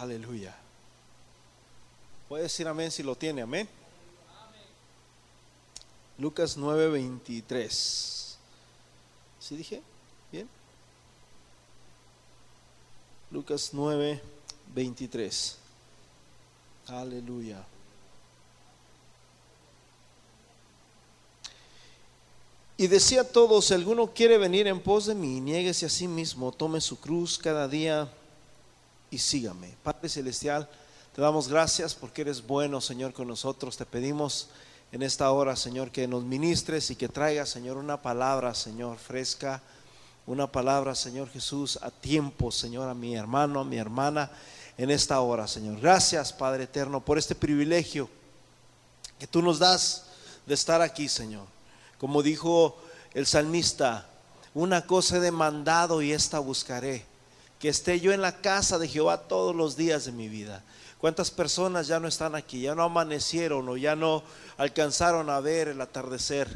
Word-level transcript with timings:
Aleluya. 0.00 0.54
Puede 2.28 2.42
decir 2.42 2.68
amén 2.68 2.90
si 2.90 3.02
lo 3.02 3.16
tiene, 3.16 3.40
amén. 3.40 3.66
Lucas 6.18 6.58
9:23. 6.58 8.36
¿Sí 9.40 9.56
dije? 9.56 9.80
¿Bien? 10.30 10.46
Lucas 13.30 13.70
9:23. 13.72 15.56
Aleluya. 16.88 17.64
Y 22.76 22.86
decía 22.88 23.22
a 23.22 23.24
todos, 23.24 23.64
si 23.64 23.74
alguno 23.74 24.12
quiere 24.12 24.36
venir 24.36 24.66
en 24.66 24.78
pos 24.78 25.06
de 25.06 25.14
mí, 25.14 25.40
niéguese 25.40 25.86
a 25.86 25.88
sí 25.88 26.06
mismo, 26.06 26.52
tome 26.52 26.82
su 26.82 27.00
cruz 27.00 27.38
cada 27.38 27.66
día 27.66 28.12
y 29.16 29.18
sígame. 29.18 29.74
Padre 29.82 30.10
Celestial, 30.10 30.68
te 31.14 31.22
damos 31.22 31.48
gracias 31.48 31.94
porque 31.94 32.20
eres 32.20 32.46
bueno, 32.46 32.82
Señor, 32.82 33.14
con 33.14 33.26
nosotros. 33.26 33.74
Te 33.78 33.86
pedimos 33.86 34.50
en 34.92 35.02
esta 35.02 35.30
hora, 35.30 35.56
Señor, 35.56 35.90
que 35.90 36.06
nos 36.06 36.22
ministres 36.22 36.90
y 36.90 36.96
que 36.96 37.08
traigas, 37.08 37.48
Señor, 37.48 37.78
una 37.78 38.02
palabra, 38.02 38.54
Señor, 38.54 38.98
fresca, 38.98 39.62
una 40.26 40.52
palabra, 40.52 40.94
Señor 40.94 41.30
Jesús, 41.30 41.78
a 41.80 41.90
tiempo, 41.90 42.52
Señor, 42.52 42.90
a 42.90 42.94
mi 42.94 43.16
hermano, 43.16 43.60
a 43.60 43.64
mi 43.64 43.78
hermana, 43.78 44.30
en 44.76 44.90
esta 44.90 45.18
hora, 45.20 45.48
Señor. 45.48 45.80
Gracias, 45.80 46.34
Padre 46.34 46.64
eterno, 46.64 47.02
por 47.02 47.16
este 47.16 47.34
privilegio 47.34 48.10
que 49.18 49.26
tú 49.26 49.40
nos 49.40 49.58
das 49.58 50.08
de 50.44 50.52
estar 50.52 50.82
aquí, 50.82 51.08
Señor. 51.08 51.46
Como 51.96 52.22
dijo 52.22 52.76
el 53.14 53.24
salmista, 53.24 54.10
una 54.52 54.86
cosa 54.86 55.16
he 55.16 55.20
demandado 55.20 56.02
y 56.02 56.12
esta 56.12 56.38
buscaré, 56.38 57.15
que 57.58 57.68
esté 57.68 58.00
yo 58.00 58.12
en 58.12 58.20
la 58.20 58.40
casa 58.40 58.78
de 58.78 58.88
Jehová 58.88 59.28
todos 59.28 59.54
los 59.54 59.76
días 59.76 60.04
de 60.04 60.12
mi 60.12 60.28
vida. 60.28 60.62
¿Cuántas 60.98 61.30
personas 61.30 61.86
ya 61.86 62.00
no 62.00 62.08
están 62.08 62.34
aquí? 62.34 62.62
Ya 62.62 62.74
no 62.74 62.82
amanecieron 62.82 63.68
o 63.68 63.76
ya 63.76 63.94
no 63.94 64.22
alcanzaron 64.56 65.30
a 65.30 65.40
ver 65.40 65.68
el 65.68 65.80
atardecer. 65.80 66.48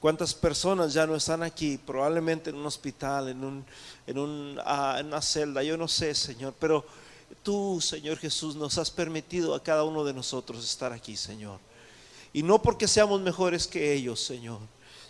¿Cuántas 0.00 0.34
personas 0.34 0.92
ya 0.92 1.06
no 1.06 1.16
están 1.16 1.42
aquí? 1.42 1.78
Probablemente 1.78 2.50
en 2.50 2.56
un 2.56 2.66
hospital, 2.66 3.28
en, 3.28 3.44
un, 3.44 3.64
en, 4.06 4.58
ah, 4.64 4.96
en 5.00 5.06
una 5.06 5.20
celda, 5.20 5.62
yo 5.62 5.76
no 5.76 5.88
sé, 5.88 6.14
Señor, 6.14 6.54
pero 6.60 6.84
tú, 7.42 7.80
Señor 7.80 8.18
Jesús, 8.18 8.54
nos 8.54 8.78
has 8.78 8.90
permitido 8.90 9.54
a 9.54 9.62
cada 9.62 9.82
uno 9.84 10.04
de 10.04 10.12
nosotros 10.12 10.64
estar 10.64 10.92
aquí, 10.92 11.16
Señor. 11.16 11.58
Y 12.32 12.42
no 12.42 12.62
porque 12.62 12.86
seamos 12.86 13.20
mejores 13.20 13.66
que 13.66 13.92
ellos, 13.92 14.20
Señor, 14.20 14.60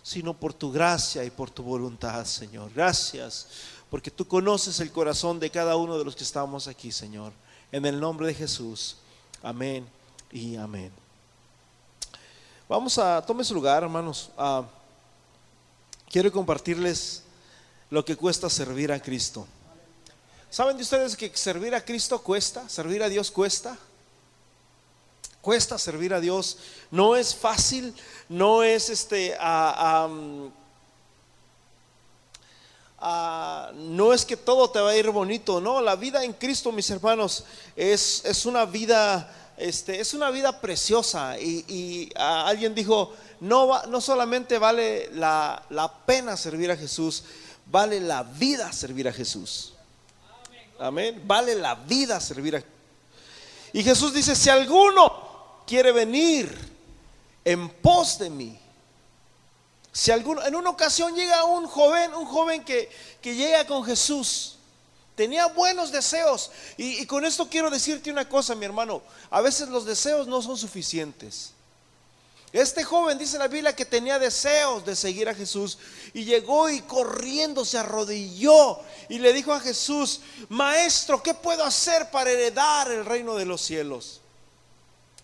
sino 0.01 0.33
por 0.33 0.53
tu 0.53 0.71
gracia 0.71 1.23
y 1.23 1.29
por 1.29 1.51
tu 1.51 1.61
voluntad, 1.61 2.25
Señor. 2.25 2.71
Gracias, 2.73 3.47
porque 3.89 4.11
tú 4.11 4.27
conoces 4.27 4.79
el 4.79 4.91
corazón 4.91 5.39
de 5.39 5.49
cada 5.49 5.75
uno 5.75 5.97
de 5.97 6.05
los 6.05 6.15
que 6.15 6.23
estamos 6.23 6.67
aquí, 6.67 6.91
Señor. 6.91 7.33
En 7.71 7.85
el 7.85 7.99
nombre 7.99 8.27
de 8.27 8.33
Jesús. 8.33 8.97
Amén 9.41 9.87
y 10.31 10.55
amén. 10.55 10.91
Vamos 12.67 12.97
a, 12.99 13.23
tome 13.25 13.43
su 13.43 13.53
lugar, 13.53 13.81
hermanos. 13.83 14.29
Ah, 14.37 14.63
quiero 16.09 16.31
compartirles 16.31 17.23
lo 17.89 18.05
que 18.05 18.15
cuesta 18.15 18.49
servir 18.49 18.91
a 18.91 19.01
Cristo. 19.01 19.47
¿Saben 20.51 20.77
de 20.77 20.83
ustedes 20.83 21.15
que 21.15 21.35
servir 21.35 21.73
a 21.73 21.83
Cristo 21.83 22.21
cuesta? 22.21 22.67
¿Servir 22.69 23.01
a 23.01 23.09
Dios 23.09 23.31
cuesta? 23.31 23.77
Cuesta 25.41 25.77
servir 25.77 26.13
a 26.13 26.19
Dios. 26.19 26.57
No 26.91 27.15
es 27.15 27.35
fácil, 27.35 27.93
no 28.27 28.61
es 28.61 28.89
este. 28.89 29.35
No 33.01 34.13
es 34.13 34.25
que 34.25 34.37
todo 34.37 34.69
te 34.69 34.79
va 34.79 34.91
a 34.91 34.95
ir 34.95 35.09
bonito, 35.09 35.61
no, 35.61 35.81
la 35.81 35.95
vida 35.95 36.23
en 36.23 36.33
Cristo, 36.33 36.71
mis 36.71 36.89
hermanos, 36.89 37.45
es, 37.75 38.23
es 38.25 38.45
una 38.45 38.65
vida, 38.65 39.53
este, 39.57 39.99
es 39.99 40.13
una 40.13 40.29
vida 40.31 40.59
preciosa. 40.59 41.39
Y, 41.39 42.11
alguien 42.15 42.75
dijo, 42.75 43.13
no, 43.39 43.85
no 43.87 44.01
solamente 44.01 44.57
vale 44.57 45.09
la, 45.13 45.63
la, 45.69 45.91
pena 46.05 46.35
servir 46.35 46.71
a 46.71 46.77
Jesús, 46.77 47.23
vale 47.65 47.99
la 47.99 48.23
vida 48.23 48.71
servir 48.73 49.07
a 49.07 49.13
Jesús. 49.13 49.73
Amén. 50.79 51.21
Vale 51.25 51.55
la 51.55 51.75
vida 51.75 52.21
servir 52.21 52.55
a 52.55 52.63
Y 53.73 53.83
Jesús 53.83 54.13
dice, 54.13 54.35
si 54.35 54.49
alguno 54.49 55.29
quiere 55.67 55.91
venir 55.91 56.69
en 57.45 57.69
pos 57.69 58.19
de 58.19 58.29
mí. 58.29 58.59
Si 59.91 60.11
alguno, 60.11 60.45
en 60.45 60.55
una 60.55 60.69
ocasión 60.69 61.15
llega 61.15 61.43
un 61.45 61.67
joven, 61.67 62.13
un 62.13 62.25
joven 62.25 62.63
que, 62.63 62.89
que 63.21 63.35
llega 63.35 63.65
con 63.65 63.83
Jesús, 63.83 64.59
tenía 65.19 65.47
buenos 65.47 65.91
deseos. 65.91 66.49
Y, 66.77 67.05
con 67.05 67.25
esto 67.25 67.49
quiero 67.49 67.69
decirte 67.69 68.09
una 68.09 68.29
cosa, 68.29 68.55
mi 68.55 68.63
hermano. 68.63 69.01
A 69.29 69.41
veces 69.41 69.67
los 69.67 69.83
deseos 69.83 70.27
no 70.27 70.41
son 70.41 70.57
suficientes. 70.57 71.51
Este 72.53 72.85
joven 72.85 73.17
dice 73.17 73.37
la 73.37 73.49
Biblia 73.49 73.75
que 73.75 73.83
tenía 73.83 74.17
deseos 74.17 74.85
de 74.85 74.95
seguir 74.95 75.27
a 75.27 75.35
Jesús 75.35 75.77
y 76.13 76.23
llegó 76.23 76.69
y 76.69 76.79
corriendo 76.81 77.65
se 77.65 77.77
arrodilló 77.77 78.79
y 79.09 79.19
le 79.19 79.33
dijo 79.33 79.51
a 79.51 79.59
Jesús, 79.59 80.21
Maestro, 80.47 81.21
¿qué 81.21 81.33
puedo 81.33 81.65
hacer 81.65 82.09
para 82.09 82.31
heredar 82.31 82.89
el 82.89 83.03
reino 83.03 83.35
de 83.35 83.45
los 83.45 83.59
cielos? 83.59 84.21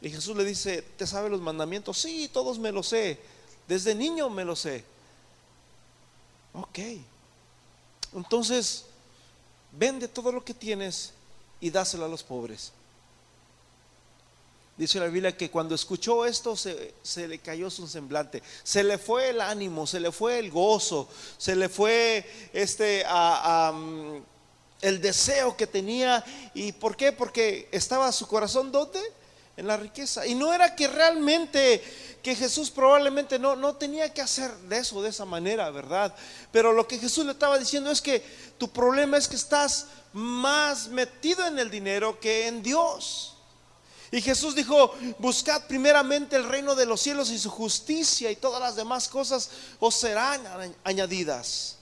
Y 0.01 0.09
Jesús 0.09 0.35
le 0.35 0.43
dice, 0.43 0.81
¿te 0.81 1.07
sabe 1.07 1.29
los 1.29 1.39
mandamientos? 1.39 1.97
Sí, 1.97 2.29
todos 2.31 2.59
me 2.59 2.73
los 2.73 2.89
sé. 2.89 3.17
Desde 3.67 3.95
niño 3.95 4.29
me 4.29 4.45
los 4.45 4.59
sé. 4.59 4.83
Ok. 6.53 6.79
Entonces, 8.13 8.85
vende 9.71 10.07
todo 10.07 10.31
lo 10.31 10.43
que 10.43 10.53
tienes 10.53 11.11
y 11.59 11.69
dáselo 11.69 12.05
a 12.05 12.07
los 12.07 12.23
pobres. 12.23 12.71
Dice 14.77 14.99
la 14.99 15.07
Biblia 15.07 15.35
que 15.35 15.49
cuando 15.49 15.73
escuchó 15.73 16.25
esto 16.25 16.55
se, 16.57 16.93
se, 17.01 17.29
le 17.29 17.39
cayó 17.39 17.69
su 17.69 17.87
semblante, 17.87 18.43
se 18.61 18.83
le 18.83 18.97
fue 18.97 19.29
el 19.29 19.39
ánimo, 19.39 19.87
se 19.87 20.01
le 20.01 20.11
fue 20.11 20.37
el 20.37 20.51
gozo, 20.51 21.07
se 21.37 21.55
le 21.55 21.69
fue 21.69 22.29
este 22.51 23.05
el 24.81 25.01
deseo 25.01 25.55
que 25.55 25.65
tenía. 25.65 26.23
¿Y 26.53 26.73
por 26.73 26.97
qué? 26.97 27.13
Porque 27.13 27.69
estaba 27.71 28.11
su 28.11 28.27
corazón 28.27 28.71
¿dónde? 28.71 29.01
en 29.57 29.67
la 29.67 29.77
riqueza. 29.77 30.25
Y 30.27 30.35
no 30.35 30.53
era 30.53 30.75
que 30.75 30.87
realmente, 30.87 31.81
que 32.25 32.35
Jesús 32.35 32.71
probablemente 32.71 33.37
no, 33.37 33.55
no 33.55 33.75
tenía 33.75 34.11
que 34.11 34.19
hacer 34.19 34.51
de 34.61 34.79
eso, 34.79 34.99
de 34.99 35.09
esa 35.09 35.25
manera, 35.25 35.69
¿verdad? 35.69 36.11
Pero 36.51 36.73
lo 36.73 36.87
que 36.87 36.97
Jesús 36.97 37.23
le 37.23 37.33
estaba 37.33 37.59
diciendo 37.59 37.91
es 37.91 38.01
que 38.01 38.25
tu 38.57 38.67
problema 38.67 39.15
es 39.15 39.27
que 39.27 39.35
estás 39.35 39.85
más 40.11 40.87
metido 40.87 41.45
en 41.45 41.59
el 41.59 41.69
dinero 41.69 42.19
que 42.19 42.47
en 42.47 42.63
Dios. 42.63 43.35
Y 44.09 44.21
Jesús 44.21 44.55
dijo, 44.55 44.91
buscad 45.19 45.67
primeramente 45.67 46.35
el 46.35 46.45
reino 46.45 46.73
de 46.73 46.87
los 46.87 46.99
cielos 46.99 47.29
y 47.29 47.37
su 47.37 47.51
justicia 47.51 48.31
y 48.31 48.37
todas 48.37 48.59
las 48.59 48.75
demás 48.75 49.07
cosas 49.07 49.51
os 49.79 49.93
serán 49.93 50.41
añadidas. 50.83 51.77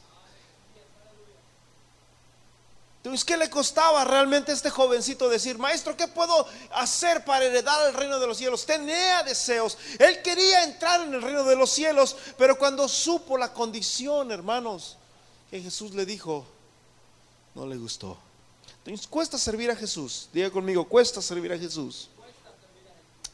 Entonces, 3.03 3.25
¿qué 3.25 3.35
le 3.35 3.49
costaba 3.49 4.05
realmente 4.05 4.51
a 4.51 4.55
este 4.55 4.69
jovencito 4.69 5.27
decir, 5.27 5.57
maestro, 5.57 5.97
¿qué 5.97 6.07
puedo 6.07 6.47
hacer 6.71 7.25
para 7.25 7.43
heredar 7.43 7.89
el 7.89 7.93
reino 7.93 8.17
de 8.17 8.27
los 8.27 8.37
cielos? 8.37 8.65
Tenía 8.65 9.23
deseos. 9.23 9.77
Él 9.99 10.21
quería 10.21 10.63
entrar 10.63 11.01
en 11.01 11.13
el 11.13 11.21
reino 11.21 11.43
de 11.43 11.57
los 11.57 11.69
cielos, 11.69 12.15
pero 12.37 12.57
cuando 12.57 12.87
supo 12.87 13.37
la 13.37 13.51
condición, 13.51 14.31
hermanos, 14.31 14.95
que 15.51 15.59
Jesús 15.59 15.93
le 15.93 16.05
dijo, 16.05 16.45
no 17.55 17.67
le 17.67 17.75
gustó. 17.75 18.17
Entonces, 18.85 19.05
cuesta 19.05 19.37
servir 19.37 19.69
a 19.69 19.75
Jesús. 19.75 20.29
Diga 20.31 20.49
conmigo, 20.49 20.87
cuesta 20.87 21.21
servir 21.21 21.51
a 21.51 21.59
Jesús. 21.59 22.07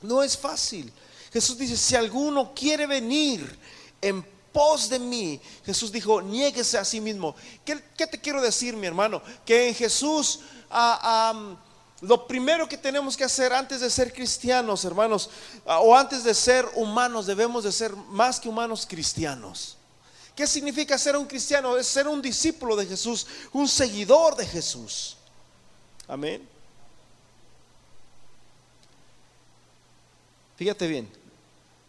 No 0.01 0.23
es 0.23 0.35
fácil. 0.35 0.91
Jesús 1.31 1.55
dice, 1.59 1.77
si 1.77 1.95
alguno 1.95 2.55
quiere 2.55 2.87
venir 2.87 3.55
en 4.01 4.25
pos 4.51 4.89
de 4.89 4.99
mí. 4.99 5.39
Jesús 5.65 5.91
dijo, 5.91 6.21
niéguese 6.21 6.77
a 6.77 6.85
sí 6.85 6.99
mismo. 7.01 7.35
¿Qué, 7.65 7.75
te 8.07 8.19
quiero 8.19 8.41
decir, 8.41 8.75
mi 8.75 8.87
hermano? 8.87 9.21
Que 9.45 9.69
en 9.69 9.75
Jesús... 9.75 10.41
Ah, 10.71 11.57
lo 12.01 12.27
primero 12.27 12.67
que 12.67 12.77
tenemos 12.77 13.17
que 13.17 13.25
hacer 13.25 13.51
antes 13.51 13.81
de 13.81 13.89
ser 13.89 14.13
cristianos, 14.13 14.85
hermanos, 14.85 15.29
ah, 15.65 15.79
o 15.79 15.95
antes 15.95 16.23
de 16.23 16.33
ser 16.33 16.65
humanos, 16.75 17.25
debemos 17.25 17.65
de 17.65 17.71
ser 17.71 17.93
más 17.93 18.39
que 18.39 18.47
humanos 18.47 18.85
cristianos. 18.87 19.75
¿Qué 20.33 20.47
significa 20.47 20.97
ser 20.97 21.17
un 21.17 21.25
cristiano? 21.25 21.75
Es 21.75 21.87
ser 21.87 22.07
un 22.07 22.21
discípulo 22.21 22.77
de 22.77 22.85
Jesús, 22.85 23.27
un 23.51 23.67
seguidor 23.67 24.37
de 24.37 24.45
Jesús. 24.45 25.17
Amén. 26.07 26.47
Fíjate 30.55 30.87
bien, 30.87 31.09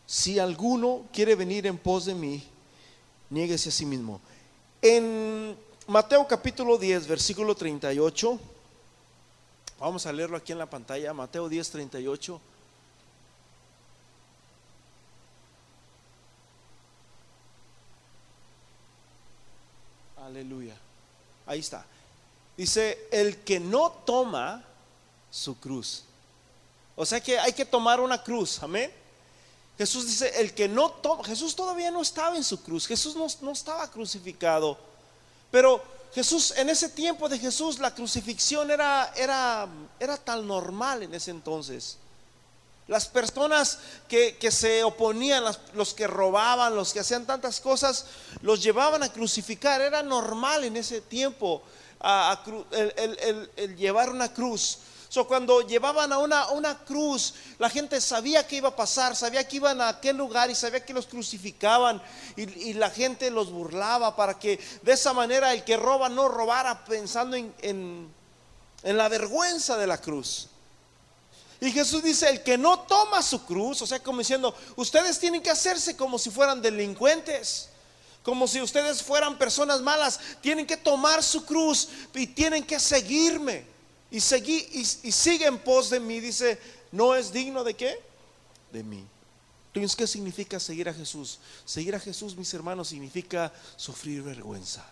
si 0.06 0.40
alguno 0.40 1.04
quiere 1.12 1.36
venir 1.36 1.66
en 1.66 1.78
pos 1.78 2.06
de 2.06 2.14
mí, 2.14 2.42
niéguese 3.30 3.68
a 3.70 3.72
sí 3.72 3.86
mismo. 3.86 4.20
En 4.82 5.56
Mateo 5.86 6.26
capítulo 6.26 6.76
10, 6.76 7.06
versículo 7.06 7.54
38, 7.54 8.38
vamos 9.78 10.04
a 10.06 10.12
leerlo 10.12 10.36
aquí 10.36 10.52
en 10.52 10.58
la 10.58 10.68
pantalla, 10.68 11.14
Mateo 11.14 11.48
10, 11.48 11.70
38. 11.70 12.40
Aleluya. 20.24 20.76
Ahí 21.46 21.58
está. 21.58 21.84
Dice, 22.56 23.08
el 23.10 23.38
que 23.38 23.58
no 23.58 23.90
toma 24.04 24.62
su 25.30 25.58
cruz. 25.58 26.04
O 26.94 27.06
sea 27.06 27.20
que 27.20 27.38
hay 27.38 27.52
que 27.52 27.64
tomar 27.64 28.00
una 28.00 28.22
cruz, 28.22 28.62
amén. 28.62 28.99
Jesús 29.80 30.06
dice, 30.06 30.30
el 30.38 30.52
que 30.52 30.68
no 30.68 30.90
toma, 30.90 31.24
Jesús 31.24 31.56
todavía 31.56 31.90
no 31.90 32.02
estaba 32.02 32.36
en 32.36 32.44
su 32.44 32.62
cruz, 32.62 32.86
Jesús 32.86 33.16
no, 33.16 33.26
no 33.40 33.52
estaba 33.52 33.90
crucificado, 33.90 34.76
pero 35.50 35.82
Jesús, 36.14 36.52
en 36.58 36.68
ese 36.68 36.90
tiempo 36.90 37.30
de 37.30 37.38
Jesús, 37.38 37.78
la 37.78 37.94
crucifixión 37.94 38.70
era, 38.70 39.10
era, 39.16 39.66
era 39.98 40.18
tan 40.18 40.46
normal 40.46 41.04
en 41.04 41.14
ese 41.14 41.30
entonces. 41.30 41.96
Las 42.88 43.08
personas 43.08 43.78
que, 44.06 44.36
se 44.50 44.84
oponían, 44.84 45.42
los 45.72 45.94
que 45.94 46.06
robaban, 46.06 46.76
los 46.76 46.92
que 46.92 47.00
hacían 47.00 47.24
tantas 47.24 47.58
cosas, 47.58 48.04
los 48.42 48.62
llevaban 48.62 49.02
a 49.02 49.10
crucificar. 49.10 49.80
Era 49.80 50.02
normal 50.02 50.64
en 50.64 50.76
ese 50.76 51.00
tiempo 51.00 51.62
el, 52.70 53.76
llevar 53.76 54.10
una 54.10 54.30
cruz. 54.30 54.80
So, 55.10 55.26
cuando 55.26 55.62
llevaban 55.62 56.12
a 56.12 56.18
una, 56.18 56.50
una, 56.50 56.78
cruz, 56.84 57.34
la 57.58 57.68
gente 57.68 58.00
sabía 58.00 58.46
que 58.46 58.54
iba 58.54 58.68
a 58.68 58.76
pasar, 58.76 59.16
sabía 59.16 59.46
que 59.46 59.56
iban 59.56 59.80
a 59.80 59.88
aquel 59.88 60.16
lugar 60.16 60.48
y 60.52 60.54
sabía 60.54 60.84
que 60.84 60.92
los 60.92 61.08
crucificaban 61.08 62.00
y, 62.36 62.74
la 62.74 62.90
gente 62.90 63.28
los 63.28 63.50
burlaba 63.50 64.14
para 64.14 64.38
que 64.38 64.60
de 64.82 64.92
esa 64.92 65.12
manera 65.12 65.52
el 65.52 65.64
que 65.64 65.76
roba 65.76 66.08
no 66.08 66.28
robara 66.28 66.84
pensando 66.84 67.36
en, 67.36 67.52
en 68.84 68.96
la 68.96 69.08
vergüenza 69.08 69.76
de 69.76 69.88
la 69.88 69.98
cruz. 69.98 70.46
Y 71.60 71.72
Jesús 71.72 72.04
dice, 72.04 72.28
el 72.28 72.44
que 72.44 72.56
no 72.56 72.78
toma 72.78 73.20
su 73.20 73.44
cruz, 73.44 73.82
o 73.82 73.88
sea, 73.88 74.00
como 74.00 74.20
diciendo, 74.20 74.54
ustedes 74.76 75.18
tienen 75.18 75.42
que 75.42 75.50
hacerse 75.50 75.96
como 75.96 76.20
si 76.20 76.30
fueran 76.30 76.62
delincuentes, 76.62 77.68
como 78.22 78.46
si 78.46 78.62
ustedes 78.62 79.02
fueran 79.02 79.36
personas 79.38 79.80
malas, 79.80 80.20
tienen 80.40 80.68
que 80.68 80.76
tomar 80.76 81.20
su 81.24 81.44
cruz 81.44 81.88
y 82.14 82.28
tienen 82.28 82.64
que 82.64 82.78
seguirme. 82.78 83.79
Y, 84.10 84.20
seguir, 84.20 84.68
y, 84.72 84.84
sigue 84.84 85.46
en 85.46 85.58
pos 85.58 85.90
de 85.90 86.00
mí, 86.00 86.18
dice, 86.18 86.58
no 86.90 87.14
es 87.14 87.32
digno 87.32 87.62
de 87.62 87.74
qué? 87.74 88.00
De 88.72 88.82
mí. 88.82 89.06
Entonces, 89.72 89.94
¿qué 89.94 90.06
significa 90.06 90.58
seguir 90.58 90.88
a 90.88 90.94
Jesús? 90.94 91.38
Seguir 91.64 91.94
a 91.94 92.00
Jesús, 92.00 92.36
mis 92.36 92.52
hermanos, 92.52 92.88
significa 92.88 93.52
sufrir 93.76 94.22
vergüenza. 94.22 94.84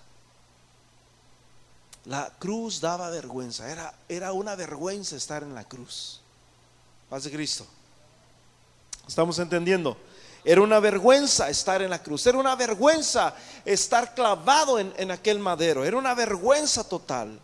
La 2.05 2.33
cruz 2.39 2.81
daba 2.81 3.11
vergüenza, 3.11 3.71
era, 3.71 3.93
era 4.09 4.33
una 4.33 4.55
vergüenza 4.55 5.17
estar 5.17 5.43
en 5.43 5.53
la 5.55 5.65
cruz. 5.65 6.21
Paz 7.11 7.25
de 7.25 7.33
Cristo. 7.33 7.67
¿Estamos 9.07 9.39
entendiendo? 9.41 9.97
Era 10.45 10.61
una 10.61 10.79
vergüenza 10.79 11.51
estar 11.51 11.83
en 11.83 11.91
la 11.91 12.01
cruz, 12.01 12.25
era 12.27 12.39
una 12.39 12.55
vergüenza 12.55 13.35
estar 13.65 14.15
clavado 14.15 14.79
en, 14.79 14.95
en 14.97 15.11
aquel 15.11 15.41
madero, 15.41 15.85
era 15.85 15.97
una 15.97 16.15
vergüenza 16.15 16.85
total. 16.85 17.41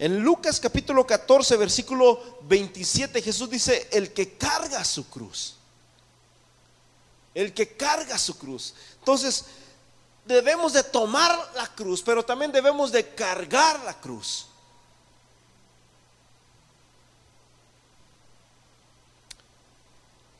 En 0.00 0.18
Lucas 0.20 0.58
capítulo 0.58 1.06
14, 1.06 1.58
versículo 1.58 2.38
27, 2.44 3.20
Jesús 3.20 3.50
dice, 3.50 3.86
el 3.92 4.14
que 4.14 4.32
carga 4.38 4.82
su 4.82 5.06
cruz, 5.10 5.56
el 7.34 7.52
que 7.52 7.76
carga 7.76 8.16
su 8.16 8.38
cruz. 8.38 8.72
Entonces, 8.98 9.44
debemos 10.24 10.72
de 10.72 10.84
tomar 10.84 11.52
la 11.54 11.66
cruz, 11.74 12.00
pero 12.00 12.24
también 12.24 12.50
debemos 12.50 12.90
de 12.90 13.14
cargar 13.14 13.78
la 13.84 13.92
cruz. 13.92 14.46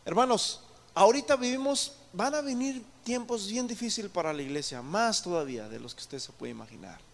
Hermanos, 0.06 0.60
ahorita 0.94 1.36
vivimos, 1.36 1.92
van 2.14 2.34
a 2.34 2.40
venir 2.40 2.82
tiempos 3.04 3.46
bien 3.46 3.66
difíciles 3.66 4.10
para 4.10 4.32
la 4.32 4.40
iglesia, 4.40 4.80
más 4.80 5.22
todavía 5.22 5.68
de 5.68 5.80
los 5.80 5.94
que 5.94 6.00
usted 6.00 6.18
se 6.18 6.32
puede 6.32 6.52
imaginar. 6.52 7.09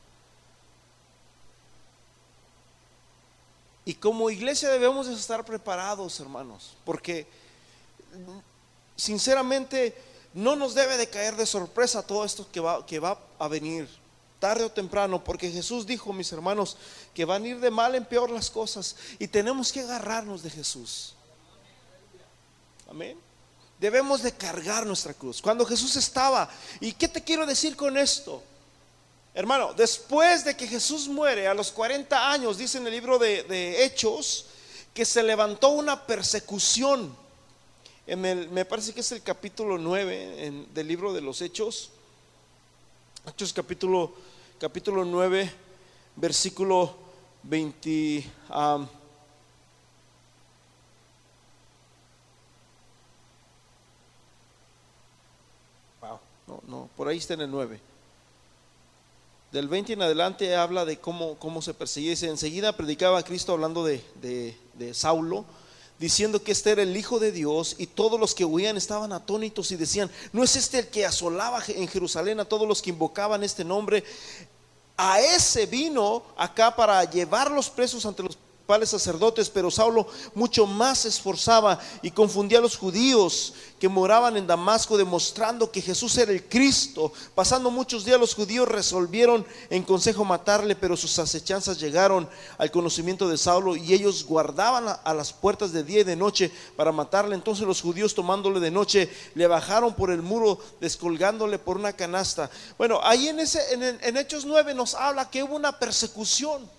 Y 3.86 3.94
como 3.94 4.28
iglesia 4.30 4.68
debemos 4.68 5.06
estar 5.06 5.44
preparados, 5.44 6.18
hermanos, 6.18 6.76
porque 6.84 7.24
sinceramente 8.96 9.96
no 10.34 10.56
nos 10.56 10.74
debe 10.74 10.96
de 10.96 11.08
caer 11.08 11.36
de 11.36 11.46
sorpresa 11.46 12.04
todo 12.04 12.24
esto 12.24 12.50
que 12.50 12.58
va, 12.58 12.84
que 12.84 12.98
va 12.98 13.16
a 13.38 13.46
venir 13.46 13.88
tarde 14.40 14.64
o 14.64 14.72
temprano, 14.72 15.22
porque 15.22 15.52
Jesús 15.52 15.86
dijo, 15.86 16.12
mis 16.12 16.32
hermanos, 16.32 16.76
que 17.14 17.24
van 17.24 17.44
a 17.44 17.46
ir 17.46 17.60
de 17.60 17.70
mal 17.70 17.94
en 17.94 18.04
peor 18.04 18.28
las 18.28 18.50
cosas 18.50 18.96
y 19.20 19.28
tenemos 19.28 19.72
que 19.72 19.82
agarrarnos 19.82 20.42
de 20.42 20.50
Jesús. 20.50 21.14
Amén. 22.90 23.16
Debemos 23.78 24.20
de 24.20 24.32
cargar 24.32 24.84
nuestra 24.84 25.14
cruz. 25.14 25.40
Cuando 25.40 25.64
Jesús 25.64 25.94
estaba, 25.94 26.50
¿y 26.80 26.92
qué 26.92 27.06
te 27.06 27.22
quiero 27.22 27.46
decir 27.46 27.76
con 27.76 27.96
esto? 27.96 28.42
Hermano, 29.36 29.74
después 29.74 30.46
de 30.46 30.56
que 30.56 30.66
Jesús 30.66 31.08
muere 31.08 31.46
a 31.46 31.52
los 31.52 31.70
40 31.70 32.32
años, 32.32 32.56
dice 32.56 32.78
en 32.78 32.86
el 32.86 32.92
libro 32.94 33.18
de, 33.18 33.84
Hechos, 33.84 34.46
que 34.94 35.04
se 35.04 35.22
levantó 35.22 35.68
una 35.68 36.06
persecución. 36.06 37.14
En 38.06 38.24
el, 38.24 38.48
me 38.48 38.64
parece 38.64 38.94
que 38.94 39.00
es 39.00 39.12
el 39.12 39.22
capítulo 39.22 39.76
9 39.76 40.68
del 40.72 40.88
libro 40.88 41.12
de 41.12 41.20
los 41.20 41.42
Hechos. 41.42 41.90
Hechos 43.28 43.52
capítulo, 43.52 44.14
capítulo 44.58 45.04
9, 45.04 45.52
versículo 46.16 46.96
20. 47.42 48.24
No, 56.46 56.62
no, 56.66 56.88
por 56.96 57.08
ahí 57.08 57.18
está 57.18 57.34
en 57.34 57.42
el 57.42 57.50
9. 57.50 57.85
Del 59.52 59.68
20 59.68 59.92
en 59.92 60.02
adelante 60.02 60.56
habla 60.56 60.84
de 60.84 60.98
cómo, 60.98 61.36
cómo 61.38 61.62
se 61.62 61.72
perseguía. 61.72 62.12
enseguida 62.12 62.76
predicaba 62.76 63.18
a 63.18 63.22
Cristo 63.22 63.52
hablando 63.52 63.84
de, 63.84 64.02
de, 64.20 64.92
Saulo, 64.92 65.44
diciendo 66.00 66.42
que 66.42 66.52
este 66.52 66.72
era 66.72 66.82
el 66.82 66.96
Hijo 66.96 67.20
de 67.20 67.30
Dios 67.30 67.76
y 67.78 67.86
todos 67.86 68.18
los 68.18 68.34
que 68.34 68.44
huían 68.44 68.76
estaban 68.76 69.12
atónitos 69.12 69.70
y 69.70 69.76
decían, 69.76 70.10
¿no 70.32 70.42
es 70.42 70.56
este 70.56 70.80
el 70.80 70.88
que 70.88 71.06
asolaba 71.06 71.62
en 71.68 71.86
Jerusalén 71.86 72.40
a 72.40 72.44
todos 72.44 72.66
los 72.66 72.82
que 72.82 72.90
invocaban 72.90 73.44
este 73.44 73.64
nombre? 73.64 74.02
A 74.96 75.20
ese 75.20 75.66
vino 75.66 76.24
acá 76.36 76.74
para 76.74 77.04
llevar 77.04 77.50
los 77.50 77.70
presos 77.70 78.04
ante 78.04 78.24
los 78.24 78.36
sacerdotes, 78.84 79.48
pero 79.48 79.70
Saulo 79.70 80.06
mucho 80.34 80.66
más 80.66 81.00
se 81.00 81.08
esforzaba 81.08 81.78
y 82.02 82.10
confundía 82.10 82.58
a 82.58 82.62
los 82.62 82.76
judíos 82.76 83.54
que 83.78 83.88
moraban 83.88 84.36
en 84.36 84.46
Damasco, 84.46 84.96
demostrando 84.96 85.70
que 85.70 85.82
Jesús 85.82 86.16
era 86.18 86.32
el 86.32 86.44
Cristo. 86.44 87.12
Pasando 87.34 87.70
muchos 87.70 88.04
días 88.04 88.18
los 88.18 88.34
judíos 88.34 88.68
resolvieron 88.68 89.46
en 89.70 89.82
consejo 89.82 90.24
matarle, 90.24 90.74
pero 90.74 90.96
sus 90.96 91.18
acechanzas 91.18 91.78
llegaron 91.78 92.28
al 92.58 92.70
conocimiento 92.70 93.28
de 93.28 93.38
Saulo 93.38 93.76
y 93.76 93.92
ellos 93.92 94.24
guardaban 94.24 94.98
a, 95.02 95.14
las 95.14 95.32
puertas 95.32 95.72
de 95.72 95.84
día 95.84 96.00
y 96.00 96.04
de 96.04 96.16
noche 96.16 96.50
para 96.76 96.92
matarle. 96.92 97.34
Entonces 97.34 97.66
los 97.66 97.82
judíos 97.82 98.14
tomándole 98.14 98.60
de 98.60 98.70
noche 98.70 99.10
le 99.34 99.46
bajaron 99.46 99.94
por 99.94 100.10
el 100.10 100.22
muro, 100.22 100.58
descolgándole 100.80 101.58
por 101.58 101.76
una 101.76 101.92
canasta. 101.92 102.50
Bueno, 102.78 103.00
ahí 103.02 103.28
en, 103.28 103.40
ese, 103.40 103.60
en, 103.72 103.82
en 103.82 104.16
Hechos 104.16 104.44
9 104.44 104.74
nos 104.74 104.94
habla 104.94 105.30
que 105.30 105.42
hubo 105.42 105.54
una 105.54 105.78
persecución. 105.78 106.75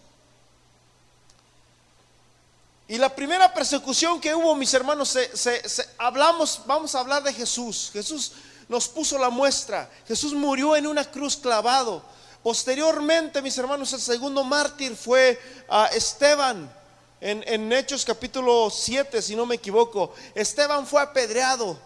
Y 2.88 2.98
la 2.98 3.14
primera 3.14 3.54
persecución 3.54 4.22
que 4.22 4.34
hubo, 4.34 4.56
mis 4.56 4.74
hermanos, 4.74 5.10
se, 5.10 5.90
hablamos, 5.98 6.62
vamos 6.66 6.96
a 6.96 7.02
hablar 7.02 7.22
de 7.22 7.34
Jesús. 7.34 7.90
Jesús 7.92 8.32
nos 8.70 8.88
puso 8.88 9.18
la 9.18 9.30
muestra. 9.30 9.90
Jesús 10.08 10.34
murió 10.34 10.76
en 10.76 10.88
una 10.88 11.04
cruz 11.04 11.36
clavado. 11.36 12.02
Posteriormente, 12.42 13.42
mis 13.42 13.58
hermanos, 13.58 13.92
el 13.92 14.00
segundo 14.00 14.42
mártir 14.44 14.96
fue 14.96 15.38
a 15.68 15.88
Esteban. 15.88 16.74
En, 17.20 17.74
Hechos 17.74 18.06
capítulo 18.06 18.70
7, 18.70 19.22
si 19.22 19.36
no 19.36 19.46
me 19.46 19.56
equivoco. 19.56 20.14
Esteban 20.34 20.88
fue 20.88 21.02
apedreado. 21.02 21.78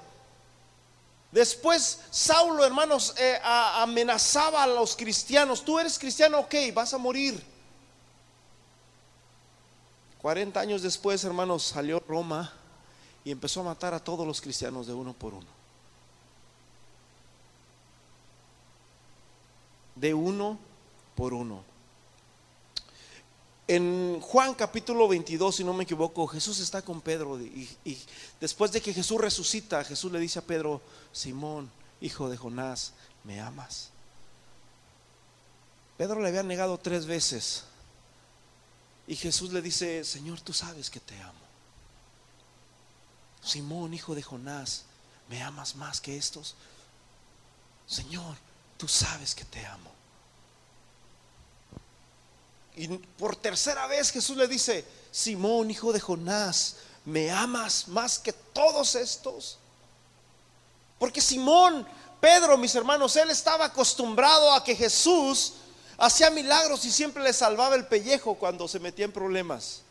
Después 1.32 2.00
Saulo, 2.12 2.64
hermanos, 2.64 3.16
eh, 3.18 3.40
amenazaba 3.44 4.64
a 4.64 4.68
los 4.68 4.96
cristianos. 4.96 5.66
Tú 5.66 5.80
eres 5.80 5.98
cristiano, 5.98 6.40
ok, 6.42 6.54
vas 6.76 6.94
a 6.94 7.00
morir. 7.00 7.51
40 10.22 10.60
años 10.60 10.84
después, 10.84 11.24
hermanos, 11.24 11.64
salió 11.64 12.00
Roma 12.08 12.54
y 13.24 13.32
empezó 13.32 13.62
a 13.62 13.66
matar 13.66 13.96
a 13.96 14.04
todos 14.04 14.26
los 14.26 14.40
cristianos 14.40 14.86
de 14.86 14.94
uno 14.94 15.14
por 15.14 15.34
uno. 15.34 15.48
De 19.96 20.14
uno 20.14 20.60
por 21.16 21.34
uno. 21.34 21.64
En 23.68 24.20
Juan 24.22 24.54
capítulo 24.54 25.08
22, 25.08 25.56
si 25.56 25.64
no 25.64 25.74
me 25.74 25.86
equivoco, 25.86 26.28
Jesús 26.28 26.60
está 26.60 26.84
con 26.84 27.02
Pedro 27.02 27.40
y, 27.40 27.68
y, 27.84 27.98
después 28.40 28.72
de 28.72 28.82
que 28.82 28.94
Jesús 28.94 29.20
resucita, 29.20 29.84
Jesús 29.84 30.12
le 30.12 30.20
dice 30.20 30.38
a 30.38 30.44
Pedro, 30.44 30.82
Simón, 31.12 31.72
hijo 32.00 32.30
de 32.30 32.38
Jonás, 32.38 32.94
¿me 33.24 33.40
amas? 33.40 33.90
Pedro 35.98 36.22
le 36.22 36.28
había 36.28 36.44
negado 36.44 36.78
tres 36.78 37.06
veces 37.08 37.64
y 39.08 39.16
Jesús 39.16 39.52
le 39.52 39.62
dice, 39.62 40.04
Señor, 40.04 40.42
tú 40.42 40.54
sabes 40.54 40.90
que 40.90 41.00
te 41.00 41.20
amo. 41.22 41.34
Simón, 43.44 43.94
hijo 43.94 44.14
de 44.14 44.22
Jonás, 44.22 44.84
¿me 45.28 45.42
amas 45.42 45.76
más 45.76 46.00
que 46.00 46.18
estos? 46.18 46.56
Señor, 47.88 48.38
tú 48.78 48.88
sabes 48.88 49.34
que 49.34 49.44
te 49.46 49.66
amo. 49.66 49.92
Y 52.76 52.88
por 52.88 53.36
tercera 53.36 53.88
vez 53.88 54.12
Jesús 54.12 54.38
le 54.38 54.48
dice, 54.48 54.86
Simón, 55.12 55.72
hijo 55.72 55.92
de 55.92 56.00
Jonás, 56.00 56.78
¿me 57.04 57.32
amas 57.32 57.88
más 57.88 58.18
que 58.20 58.32
todos 58.32 58.96
estos? 58.96 59.58
Porque 60.98 61.20
Simón, 61.20 61.86
Pedro, 62.22 62.58
mis 62.58 62.76
hermanos, 62.76 63.16
él 63.16 63.30
estaba 63.30 63.66
acostumbrado 63.66 64.54
a 64.54 64.64
que 64.64 64.76
Jesús 64.76 65.54
hacía 65.98 66.30
milagros 66.30 66.86
y 66.86 66.92
siempre 66.92 67.24
le 67.24 67.34
salvaba 67.34 67.76
el 67.76 67.86
pellejo 67.86 68.36
cuando 68.36 68.68
se 68.68 68.80
metía 68.80 69.06
en 69.06 69.12
problemas. 69.12 69.82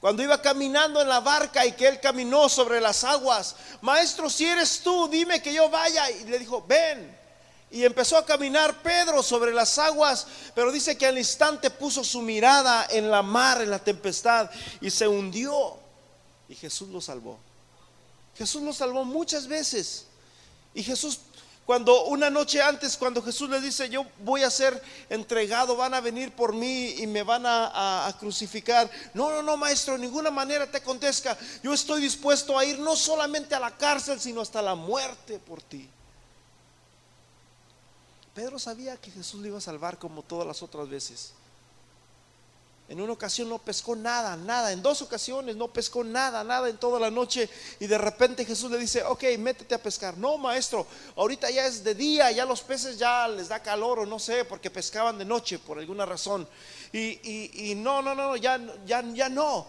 Cuando 0.00 0.22
iba 0.22 0.40
caminando 0.40 1.02
en 1.02 1.08
la 1.08 1.20
barca 1.20 1.66
y 1.66 1.72
que 1.72 1.88
él 1.88 2.00
caminó 2.00 2.48
sobre 2.48 2.80
las 2.80 3.02
aguas, 3.02 3.56
maestro, 3.80 4.30
si 4.30 4.46
eres 4.46 4.80
tú, 4.80 5.08
dime 5.08 5.42
que 5.42 5.52
yo 5.52 5.68
vaya. 5.68 6.08
Y 6.10 6.24
le 6.24 6.38
dijo, 6.38 6.64
ven. 6.66 7.16
Y 7.70 7.84
empezó 7.84 8.16
a 8.16 8.24
caminar 8.24 8.80
Pedro 8.80 9.22
sobre 9.22 9.52
las 9.52 9.78
aguas, 9.78 10.26
pero 10.54 10.72
dice 10.72 10.96
que 10.96 11.06
al 11.06 11.18
instante 11.18 11.68
puso 11.68 12.02
su 12.02 12.22
mirada 12.22 12.86
en 12.90 13.10
la 13.10 13.22
mar, 13.22 13.60
en 13.60 13.70
la 13.70 13.78
tempestad, 13.78 14.50
y 14.80 14.90
se 14.90 15.06
hundió. 15.06 15.78
Y 16.48 16.54
Jesús 16.54 16.88
lo 16.88 17.00
salvó. 17.00 17.38
Jesús 18.36 18.62
lo 18.62 18.72
salvó 18.72 19.04
muchas 19.04 19.48
veces. 19.48 20.06
Y 20.72 20.82
Jesús 20.82 21.18
cuando 21.68 22.04
una 22.04 22.30
noche 22.30 22.62
antes, 22.62 22.96
cuando 22.96 23.20
Jesús 23.20 23.50
le 23.50 23.60
dice, 23.60 23.90
yo 23.90 24.06
voy 24.24 24.42
a 24.42 24.50
ser 24.50 24.82
entregado, 25.10 25.76
van 25.76 25.92
a 25.92 26.00
venir 26.00 26.32
por 26.34 26.54
mí 26.54 26.94
y 26.96 27.06
me 27.06 27.22
van 27.22 27.42
a, 27.44 28.10
crucificar. 28.18 28.90
No, 29.12 29.28
no, 29.28 29.42
no, 29.42 29.54
maestro, 29.58 29.92
de 29.92 30.00
ninguna 30.00 30.30
manera 30.30 30.70
te 30.70 30.80
contesta. 30.80 31.36
Yo 31.62 31.74
estoy 31.74 32.00
dispuesto 32.00 32.58
a 32.58 32.64
ir 32.64 32.78
no 32.78 32.96
solamente 32.96 33.54
a 33.54 33.60
la 33.60 33.76
cárcel, 33.76 34.18
sino 34.18 34.40
hasta 34.40 34.62
la 34.62 34.74
muerte 34.76 35.38
por 35.40 35.60
ti. 35.60 35.86
Pedro 38.34 38.58
sabía 38.58 38.96
que 38.96 39.10
Jesús 39.10 39.42
le 39.42 39.48
iba 39.48 39.58
a 39.58 39.60
salvar 39.60 39.98
como 39.98 40.22
todas 40.22 40.46
las 40.46 40.62
otras 40.62 40.88
veces. 40.88 41.34
En 42.88 43.02
una 43.02 43.12
ocasión 43.12 43.50
no 43.50 43.58
pescó 43.58 43.94
nada, 43.94 44.34
nada. 44.34 44.72
En 44.72 44.80
dos 44.80 45.02
ocasiones 45.02 45.56
no 45.56 45.68
pescó 45.68 46.02
nada, 46.02 46.42
nada 46.42 46.70
en 46.70 46.78
toda 46.78 46.98
la 46.98 47.10
noche. 47.10 47.48
Y 47.80 47.86
de 47.86 47.98
repente 47.98 48.46
Jesús 48.46 48.70
le 48.70 48.78
dice, 48.78 49.02
ok, 49.02 49.24
métete 49.38 49.74
a 49.74 49.82
pescar. 49.82 50.16
No, 50.16 50.38
maestro, 50.38 50.86
ahorita 51.16 51.50
ya 51.50 51.66
es 51.66 51.84
de 51.84 51.94
día, 51.94 52.30
ya 52.30 52.46
los 52.46 52.62
peces 52.62 52.96
ya 52.98 53.28
les 53.28 53.48
da 53.48 53.60
calor 53.60 53.98
o 53.98 54.06
no 54.06 54.18
sé, 54.18 54.46
porque 54.46 54.70
pescaban 54.70 55.18
de 55.18 55.26
noche 55.26 55.58
por 55.58 55.78
alguna 55.78 56.06
razón. 56.06 56.48
Y, 56.90 57.74
no, 57.76 58.00
no, 58.00 58.14
no, 58.14 58.36
ya, 58.36 58.58
ya, 58.86 59.04
ya 59.12 59.28
no. 59.28 59.66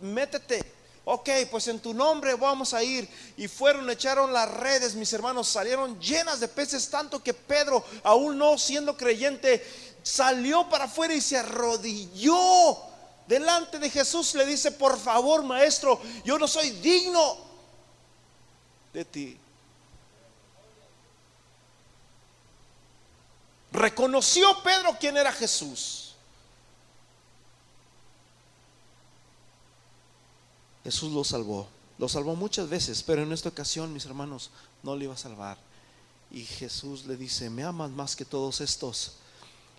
Métete. 0.00 0.80
Ok, 1.12 1.28
pues 1.50 1.66
en 1.66 1.80
tu 1.80 1.92
nombre 1.92 2.34
vamos 2.34 2.72
a 2.72 2.84
ir. 2.84 3.08
Y 3.36 3.48
fueron, 3.48 3.90
echaron 3.90 4.32
las 4.32 4.48
redes, 4.48 4.94
mis 4.94 5.12
hermanos, 5.12 5.48
salieron 5.48 5.98
llenas 5.98 6.38
de 6.38 6.46
peces, 6.46 6.88
tanto 6.88 7.20
que 7.20 7.34
Pedro, 7.34 7.82
aún 8.04 8.38
no 8.38 8.56
siendo 8.58 8.96
creyente, 8.96 9.64
salió 10.02 10.68
para 10.68 10.84
afuera 10.84 11.14
y 11.14 11.20
se 11.20 11.36
arrodilló 11.36 12.76
delante 13.26 13.78
de 13.78 13.90
Jesús. 13.90 14.34
Le 14.34 14.46
dice, 14.46 14.72
por 14.72 14.98
favor, 14.98 15.42
maestro, 15.42 16.00
yo 16.24 16.38
no 16.38 16.48
soy 16.48 16.70
digno 16.70 17.36
de 18.92 19.04
ti. 19.04 19.38
Reconoció 23.72 24.62
Pedro 24.62 24.96
quién 24.98 25.16
era 25.16 25.32
Jesús. 25.32 26.14
Jesús 30.82 31.12
lo 31.12 31.22
salvó. 31.22 31.68
Lo 31.98 32.08
salvó 32.08 32.34
muchas 32.34 32.68
veces, 32.68 33.02
pero 33.02 33.22
en 33.22 33.32
esta 33.32 33.50
ocasión, 33.50 33.92
mis 33.92 34.06
hermanos, 34.06 34.50
no 34.82 34.96
le 34.96 35.04
iba 35.04 35.14
a 35.14 35.18
salvar. 35.18 35.58
Y 36.30 36.44
Jesús 36.44 37.04
le 37.06 37.16
dice, 37.16 37.50
me 37.50 37.62
amas 37.62 37.90
más 37.90 38.16
que 38.16 38.24
todos 38.24 38.60
estos. 38.60 39.16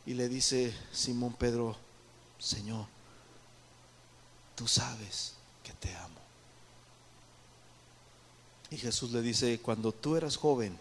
Y 0.05 0.13
le 0.13 0.27
dice 0.29 0.73
Simón 0.91 1.33
Pedro, 1.33 1.75
Señor, 2.39 2.85
tú 4.55 4.67
sabes 4.67 5.33
que 5.63 5.73
te 5.73 5.93
amo. 5.95 6.19
Y 8.71 8.77
Jesús 8.77 9.11
le 9.11 9.21
dice, 9.21 9.59
cuando 9.59 9.91
tú 9.91 10.15
eras 10.15 10.37
joven, 10.37 10.77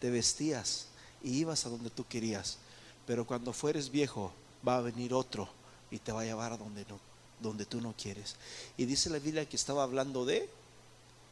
te 0.00 0.10
vestías 0.10 0.86
y 1.22 1.38
ibas 1.38 1.64
a 1.64 1.70
donde 1.70 1.90
tú 1.90 2.06
querías, 2.06 2.58
pero 3.06 3.26
cuando 3.26 3.52
fueres 3.52 3.90
viejo, 3.90 4.32
va 4.66 4.76
a 4.76 4.82
venir 4.82 5.14
otro 5.14 5.48
y 5.90 5.98
te 5.98 6.12
va 6.12 6.22
a 6.22 6.24
llevar 6.24 6.52
a 6.52 6.56
donde, 6.56 6.84
no, 6.84 6.98
donde 7.40 7.64
tú 7.64 7.80
no 7.80 7.94
quieres. 7.96 8.36
Y 8.76 8.84
dice 8.84 9.10
la 9.10 9.18
Biblia 9.18 9.48
que 9.48 9.56
estaba 9.56 9.82
hablando 9.82 10.24
de 10.24 10.48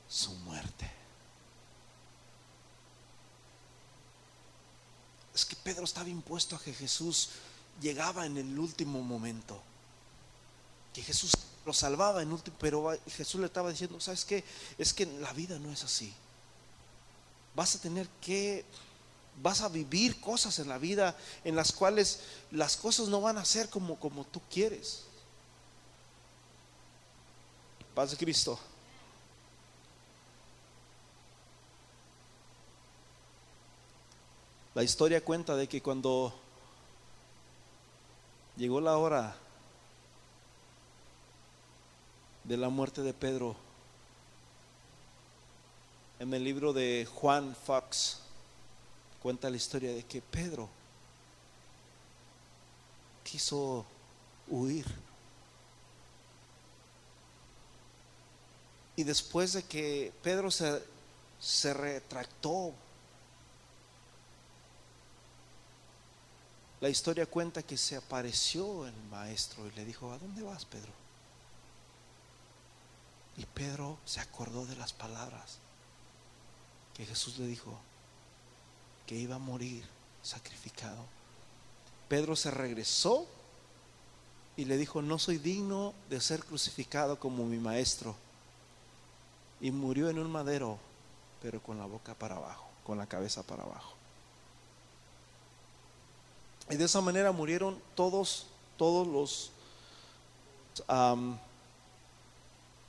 su 0.09 0.33
muerte. 0.37 0.91
Es 5.41 5.47
que 5.47 5.57
Pedro 5.57 5.85
estaba 5.85 6.11
impuesto 6.11 6.55
a 6.55 6.61
que 6.61 6.75
Jesús 6.75 7.31
llegaba 7.81 8.27
en 8.27 8.37
el 8.37 8.59
último 8.59 9.01
momento. 9.01 9.59
Que 10.93 11.01
Jesús 11.01 11.33
lo 11.65 11.73
salvaba 11.73 12.21
en 12.21 12.31
último, 12.31 12.55
pero 12.61 12.95
Jesús 13.09 13.41
le 13.41 13.47
estaba 13.47 13.71
diciendo, 13.71 13.99
¿sabes 14.03 14.27
qué? 14.27 14.45
Es 14.77 14.93
que 14.93 15.07
la 15.07 15.33
vida 15.33 15.59
no 15.59 15.73
es 15.73 15.83
así. 15.83 16.13
Vas 17.55 17.75
a 17.75 17.81
tener 17.81 18.07
que 18.21 18.67
vas 19.43 19.63
a 19.63 19.71
vivir 19.71 20.21
cosas 20.21 20.59
en 20.59 20.69
la 20.69 20.77
vida 20.77 21.17
en 21.43 21.57
las 21.57 21.73
cuales 21.73 22.21
las 22.51 22.77
cosas 22.77 23.09
no 23.09 23.23
van 23.23 23.39
a 23.39 23.45
ser 23.47 23.71
como 23.71 23.99
como 23.99 24.27
tú 24.27 24.43
quieres. 24.51 25.05
Paz 27.95 28.11
de 28.11 28.19
Cristo. 28.19 28.61
La 34.73 34.85
historia 34.85 35.25
cuenta 35.25 35.57
de 35.57 35.69
que 35.69 35.83
cuando 35.83 36.33
llegó 38.57 38.81
la 38.81 38.97
hora 38.99 39.37
de 42.45 42.57
la 42.57 42.69
muerte 42.69 43.03
de 43.03 43.13
Pedro, 43.13 43.57
en 46.21 46.33
el 46.33 46.45
libro 46.45 46.73
de 46.73 47.09
Juan 47.13 47.57
Fox 47.57 48.21
cuenta 49.21 49.51
la 49.51 49.57
historia 49.57 49.93
de 49.93 50.05
que 50.05 50.23
Pedro 50.23 50.69
quiso 53.25 53.85
huir. 54.47 54.87
Y 58.95 59.03
después 59.03 59.53
de 59.55 59.65
que 59.65 60.13
Pedro 60.23 60.53
se, 60.53 60.81
se 61.41 61.75
retractó 61.75 62.73
La 66.81 66.89
historia 66.89 67.27
cuenta 67.27 67.63
que 67.63 67.77
se 67.77 67.97
apareció 67.97 68.87
el 68.87 68.95
maestro 69.11 69.67
y 69.67 69.71
le 69.73 69.85
dijo, 69.85 70.11
¿a 70.13 70.19
dónde 70.19 70.43
vas, 70.43 70.65
Pedro? 70.65 70.93
Y 73.37 73.45
Pedro 73.45 73.99
se 74.07 74.21
acordó 74.21 74.65
de 74.65 74.77
las 74.77 74.93
palabras 74.93 75.59
que 76.95 77.05
Jesús 77.05 77.39
le 77.39 77.47
dijo, 77.47 77.79
que 79.07 79.15
iba 79.15 79.37
a 79.37 79.39
morir 79.39 79.85
sacrificado. 80.23 81.05
Pedro 82.09 82.35
se 82.35 82.51
regresó 82.51 83.27
y 84.57 84.65
le 84.65 84.77
dijo, 84.77 85.03
no 85.03 85.19
soy 85.19 85.39
digno 85.39 85.95
de 86.09 86.21
ser 86.21 86.45
crucificado 86.45 87.19
como 87.19 87.45
mi 87.45 87.59
maestro. 87.59 88.17
Y 89.61 89.71
murió 89.71 90.09
en 90.09 90.19
un 90.19 90.31
madero, 90.31 90.79
pero 91.43 91.63
con 91.63 91.79
la 91.79 91.85
boca 91.85 92.15
para 92.15 92.37
abajo, 92.37 92.69
con 92.85 92.97
la 92.99 93.07
cabeza 93.07 93.43
para 93.43 93.63
abajo. 93.63 94.00
Y 96.71 96.77
de 96.77 96.85
esa 96.85 97.01
manera 97.01 97.33
murieron 97.33 97.81
todos, 97.97 98.47
todos 98.77 99.07
los, 99.07 99.51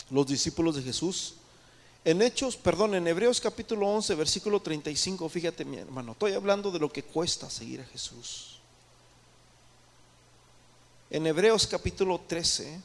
los 0.10 0.28
discípulos 0.28 0.76
de 0.76 0.84
Jesús. 0.84 1.36
En 2.06 2.22
Hechos, 2.22 2.58
perdón, 2.58 2.96
en 2.96 3.08
Hebreos 3.08 3.42
capítulo 3.42 3.88
11, 3.88 4.16
versículo 4.16 4.60
35, 4.60 5.30
fíjate 5.30 5.66
mi 5.66 5.78
hermano, 5.78 6.14
estoy 6.14 6.34
hablando 6.34 6.72
de 6.72 6.80
lo 6.80 6.92
que 6.92 7.04
cuesta 7.04 7.50
seguir 7.50 7.82
a 7.82 7.86
Jesús. 7.86 8.60
En 11.12 11.28
Hebreos 11.28 11.68
capítulo 11.68 12.22
13, 12.26 12.82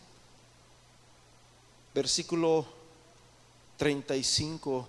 versículo 1.95 2.67
35, 3.79 4.89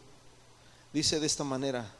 dice 0.92 1.20
de 1.20 1.28
esta 1.28 1.44
manera, 1.44 1.97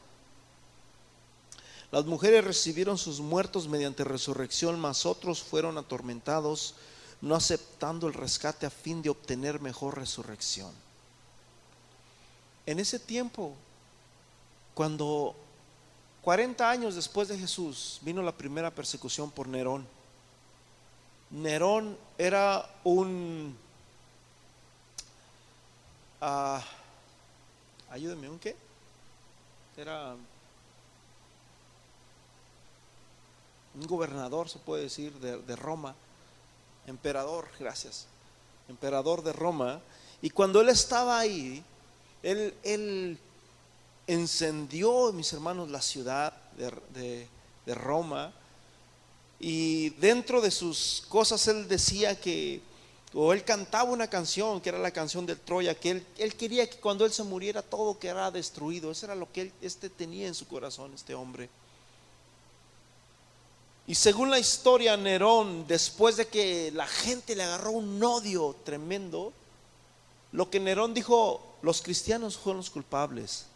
las 1.90 2.04
mujeres 2.04 2.44
recibieron 2.44 2.98
sus 2.98 3.20
muertos 3.20 3.66
mediante 3.66 4.04
resurrección, 4.04 4.78
mas 4.78 5.06
otros 5.06 5.42
fueron 5.42 5.78
atormentados, 5.78 6.74
no 7.22 7.34
aceptando 7.34 8.06
el 8.06 8.14
rescate 8.14 8.66
a 8.66 8.70
fin 8.70 9.00
de 9.00 9.08
obtener 9.08 9.60
mejor 9.60 9.96
resurrección. 9.96 10.70
En 12.66 12.78
ese 12.78 12.98
tiempo, 12.98 13.54
cuando 14.74 15.34
40 16.22 16.70
años 16.70 16.94
después 16.94 17.28
de 17.28 17.38
Jesús 17.38 17.98
vino 18.02 18.22
la 18.22 18.36
primera 18.36 18.70
persecución 18.70 19.30
por 19.30 19.48
Nerón, 19.48 19.86
Nerón 21.30 21.96
era 22.18 22.68
un... 22.84 23.56
Uh, 26.20 26.60
ayúdeme, 27.90 28.28
¿un 28.28 28.38
qué? 28.38 28.54
Era 29.76 30.14
un 33.74 33.86
gobernador, 33.86 34.48
se 34.48 34.58
puede 34.58 34.84
decir, 34.84 35.12
de, 35.14 35.56
Roma, 35.56 35.94
emperador, 36.86 37.48
gracias, 37.58 38.06
emperador 38.68 39.22
de 39.22 39.32
Roma. 39.32 39.80
Y 40.22 40.30
cuando 40.30 40.60
él 40.60 40.68
estaba 40.68 41.18
ahí, 41.18 41.62
él, 42.22 42.54
él 42.62 43.18
encendió, 44.06 45.12
mis 45.12 45.32
hermanos, 45.32 45.70
la 45.70 45.82
ciudad 45.82 46.32
de, 46.56 47.28
de 47.66 47.74
Roma. 47.74 48.32
Y 49.38 49.90
dentro 49.90 50.40
de 50.40 50.50
sus 50.50 51.04
cosas 51.08 51.46
él 51.46 51.68
decía 51.68 52.18
que 52.18 52.60
o 53.14 53.32
él 53.32 53.44
cantaba 53.44 53.90
una 53.90 54.08
canción, 54.08 54.60
que 54.60 54.68
era 54.68 54.78
la 54.78 54.90
canción 54.90 55.24
del 55.24 55.38
Troya, 55.38 55.74
que 55.74 55.90
él, 55.90 56.06
él 56.18 56.34
quería 56.34 56.68
que 56.68 56.78
cuando 56.78 57.06
él 57.06 57.12
se 57.12 57.22
muriera 57.22 57.62
todo 57.62 57.98
quedara 57.98 58.30
destruido. 58.30 58.90
Eso 58.90 59.06
era 59.06 59.14
lo 59.14 59.30
que 59.32 59.42
él 59.42 59.52
este 59.62 59.88
tenía 59.88 60.26
en 60.26 60.34
su 60.34 60.46
corazón, 60.46 60.92
este 60.94 61.14
hombre. 61.14 61.48
Y 63.88 63.96
según 63.96 64.30
la 64.30 64.38
historia, 64.38 64.96
Nerón, 64.96 65.66
después 65.66 66.16
de 66.16 66.28
que 66.28 66.70
la 66.72 66.86
gente 66.86 67.34
le 67.34 67.42
agarró 67.42 67.72
un 67.72 68.00
odio 68.04 68.54
tremendo, 68.62 69.32
lo 70.30 70.50
que 70.50 70.60
Nerón 70.60 70.94
dijo, 70.94 71.56
los 71.62 71.82
cristianos 71.82 72.36
fueron 72.36 72.58
los 72.58 72.70
culpables. 72.70 73.46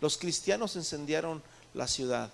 Los 0.00 0.16
cristianos 0.16 0.76
incendiaron 0.76 1.42
la 1.74 1.86
ciudad 1.86 2.30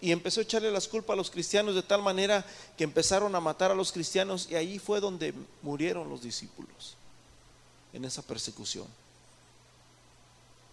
y 0.00 0.10
empezó 0.10 0.40
a 0.40 0.42
echarle 0.42 0.72
las 0.72 0.88
culpas 0.88 1.14
a 1.14 1.16
los 1.16 1.30
cristianos 1.30 1.74
de 1.74 1.82
tal 1.82 2.02
manera 2.02 2.44
que 2.76 2.84
empezaron 2.84 3.34
a 3.34 3.40
matar 3.40 3.70
a 3.70 3.74
los 3.74 3.92
cristianos 3.92 4.48
y 4.50 4.56
ahí 4.56 4.78
fue 4.78 5.00
donde 5.00 5.32
murieron 5.62 6.08
los 6.08 6.22
discípulos 6.22 6.96
en 7.92 8.04
esa 8.04 8.22
persecución. 8.22 8.86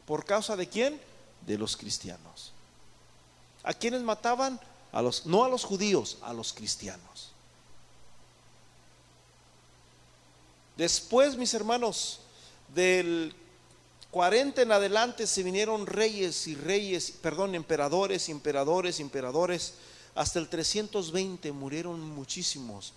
¿Por 0.07 0.25
causa 0.25 0.55
de 0.55 0.67
quién? 0.67 0.99
De 1.45 1.57
los 1.57 1.77
cristianos. 1.77 2.51
¿A 3.63 3.73
quiénes 3.73 4.01
mataban? 4.01 4.59
A 4.95 5.01
los, 5.01 5.25
no 5.25 5.43
a 5.43 5.49
los 5.49 5.65
judíos, 5.65 6.17
a 6.21 6.31
los 6.31 6.53
cristianos. 6.53 7.33
Después, 10.77 11.35
mis 11.35 11.53
hermanos, 11.53 12.21
del 12.73 13.35
40 14.11 14.61
en 14.61 14.71
adelante 14.71 15.27
se 15.27 15.43
vinieron 15.43 15.85
reyes 15.85 16.47
y 16.47 16.55
reyes, 16.55 17.11
perdón, 17.11 17.55
emperadores, 17.55 18.29
emperadores, 18.29 19.01
emperadores. 19.01 19.73
Hasta 20.15 20.39
el 20.39 20.47
320 20.47 21.51
murieron 21.51 21.99
muchísimos. 21.99 22.93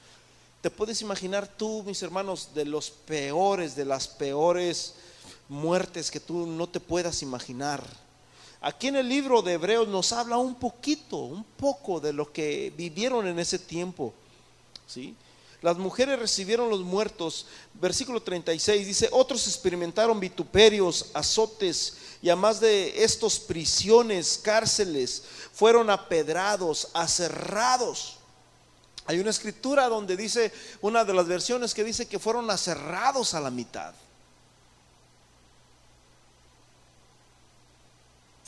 Te 0.61 0.71
puedes 0.71 1.02
imaginar 1.02 1.49
tú, 1.49 1.83
mis 1.83 2.00
hermanos, 2.05 2.50
de 2.55 2.64
los 2.64 2.90
peores, 2.93 3.75
de 3.75 3.85
las 3.85 4.07
peores 4.07 4.95
muertes 5.49 6.12
que 6.12 6.21
tú 6.21 6.47
no 6.47 6.69
te 6.69 6.78
puedas 6.78 7.23
imaginar. 7.23 7.85
Aquí 8.60 8.88
en 8.88 8.96
el 8.96 9.08
libro 9.08 9.40
de 9.40 9.52
Hebreos 9.52 9.86
nos 9.86 10.12
habla 10.12 10.36
un 10.36 10.56
poquito, 10.56 11.16
un 11.16 11.44
poco 11.44 12.00
de 12.00 12.12
lo 12.12 12.32
que 12.32 12.72
vivieron 12.76 13.26
en 13.26 13.38
ese 13.38 13.58
tiempo. 13.58 14.12
¿Sí? 14.86 15.14
Las 15.60 15.76
mujeres 15.76 16.18
recibieron 16.18 16.68
los 16.68 16.80
muertos. 16.80 17.46
Versículo 17.74 18.22
36 18.22 18.86
dice, 18.86 19.08
otros 19.12 19.46
experimentaron 19.46 20.18
vituperios, 20.18 21.10
azotes 21.14 21.96
y 22.22 22.28
además 22.28 22.60
de 22.60 23.04
estos 23.04 23.38
prisiones, 23.38 24.40
cárceles, 24.42 25.22
fueron 25.52 25.90
apedrados, 25.90 26.88
aserrados. 26.94 28.16
Hay 29.06 29.18
una 29.20 29.30
escritura 29.30 29.88
donde 29.88 30.16
dice, 30.16 30.52
una 30.80 31.04
de 31.04 31.14
las 31.14 31.26
versiones 31.26 31.74
que 31.74 31.84
dice 31.84 32.06
que 32.06 32.18
fueron 32.18 32.50
aserrados 32.50 33.34
a 33.34 33.40
la 33.40 33.50
mitad. 33.50 33.94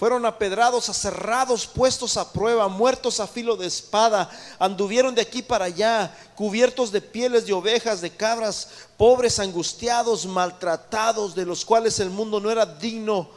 Fueron 0.00 0.25
apedrados, 0.25 0.88
aserrados, 0.88 1.66
puestos 1.66 2.16
a 2.16 2.33
prueba, 2.33 2.69
muertos 2.69 3.21
a 3.21 3.26
filo 3.26 3.54
de 3.54 3.66
espada, 3.66 4.30
anduvieron 4.59 5.14
de 5.14 5.21
aquí 5.21 5.42
para 5.42 5.66
allá, 5.66 6.16
cubiertos 6.35 6.90
de 6.90 7.02
pieles 7.02 7.45
de 7.45 7.52
ovejas, 7.52 8.00
de 8.00 8.09
cabras, 8.09 8.69
pobres, 8.97 9.39
angustiados, 9.39 10.25
maltratados, 10.25 11.34
de 11.34 11.45
los 11.45 11.67
cuales 11.67 12.00
el 12.00 12.08
mundo 12.08 12.41
no 12.41 12.50
era 12.50 12.65
digno, 12.65 13.28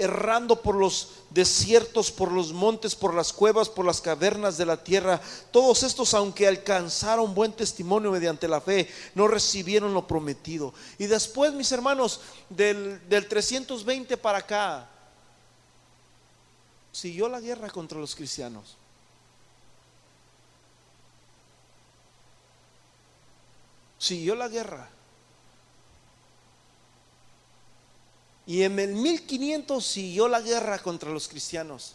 errando 0.00 0.62
por 0.62 0.74
los 0.74 1.10
desiertos, 1.30 2.10
por 2.10 2.32
los 2.32 2.52
montes, 2.52 2.96
por 2.96 3.14
las 3.14 3.32
cuevas, 3.32 3.68
por 3.68 3.86
las 3.86 4.00
cavernas 4.00 4.58
de 4.58 4.66
la 4.66 4.82
tierra. 4.82 5.20
Todos 5.52 5.84
estos, 5.84 6.12
aunque 6.12 6.48
alcanzaron 6.48 7.36
buen 7.36 7.52
testimonio 7.52 8.10
mediante 8.10 8.48
la 8.48 8.60
fe, 8.60 8.92
no 9.14 9.28
recibieron 9.28 9.94
lo 9.94 10.08
prometido. 10.08 10.74
Y 10.98 11.06
después, 11.06 11.52
mis 11.52 11.70
hermanos, 11.70 12.20
del, 12.48 13.08
del 13.08 13.28
320 13.28 14.16
para 14.16 14.38
acá, 14.38 14.88
siguió 16.98 17.28
la 17.28 17.40
guerra 17.40 17.70
contra 17.70 17.98
los 17.98 18.16
cristianos. 18.16 18.76
Siguió 23.98 24.34
la 24.34 24.48
guerra. 24.48 24.88
Y 28.46 28.62
en 28.62 28.78
el 28.80 28.94
1500 28.94 29.84
siguió 29.84 30.26
la 30.26 30.40
guerra 30.40 30.78
contra 30.80 31.10
los 31.10 31.28
cristianos. 31.28 31.94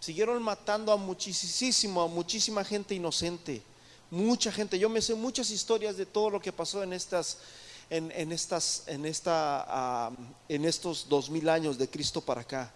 Siguieron 0.00 0.42
matando 0.42 0.90
a 0.92 0.96
muchísimo, 0.96 2.02
a 2.02 2.08
muchísima 2.08 2.64
gente 2.64 2.94
inocente. 2.94 3.62
Mucha 4.10 4.50
gente. 4.50 4.76
Yo 4.76 4.88
me 4.88 5.02
sé 5.02 5.14
muchas 5.14 5.50
historias 5.50 5.96
de 5.96 6.06
todo 6.06 6.30
lo 6.30 6.40
que 6.40 6.52
pasó 6.52 6.82
en 6.82 6.94
estas, 6.94 7.38
en, 7.90 8.32
estas, 8.32 8.84
en 8.86 9.06
esta, 9.06 9.64
ah, 9.68 10.10
en 10.48 10.64
estos 10.64 11.08
dos 11.08 11.30
mil 11.30 11.48
años 11.48 11.78
de 11.78 11.88
Cristo 11.88 12.20
para 12.20 12.40
acá. 12.40 12.72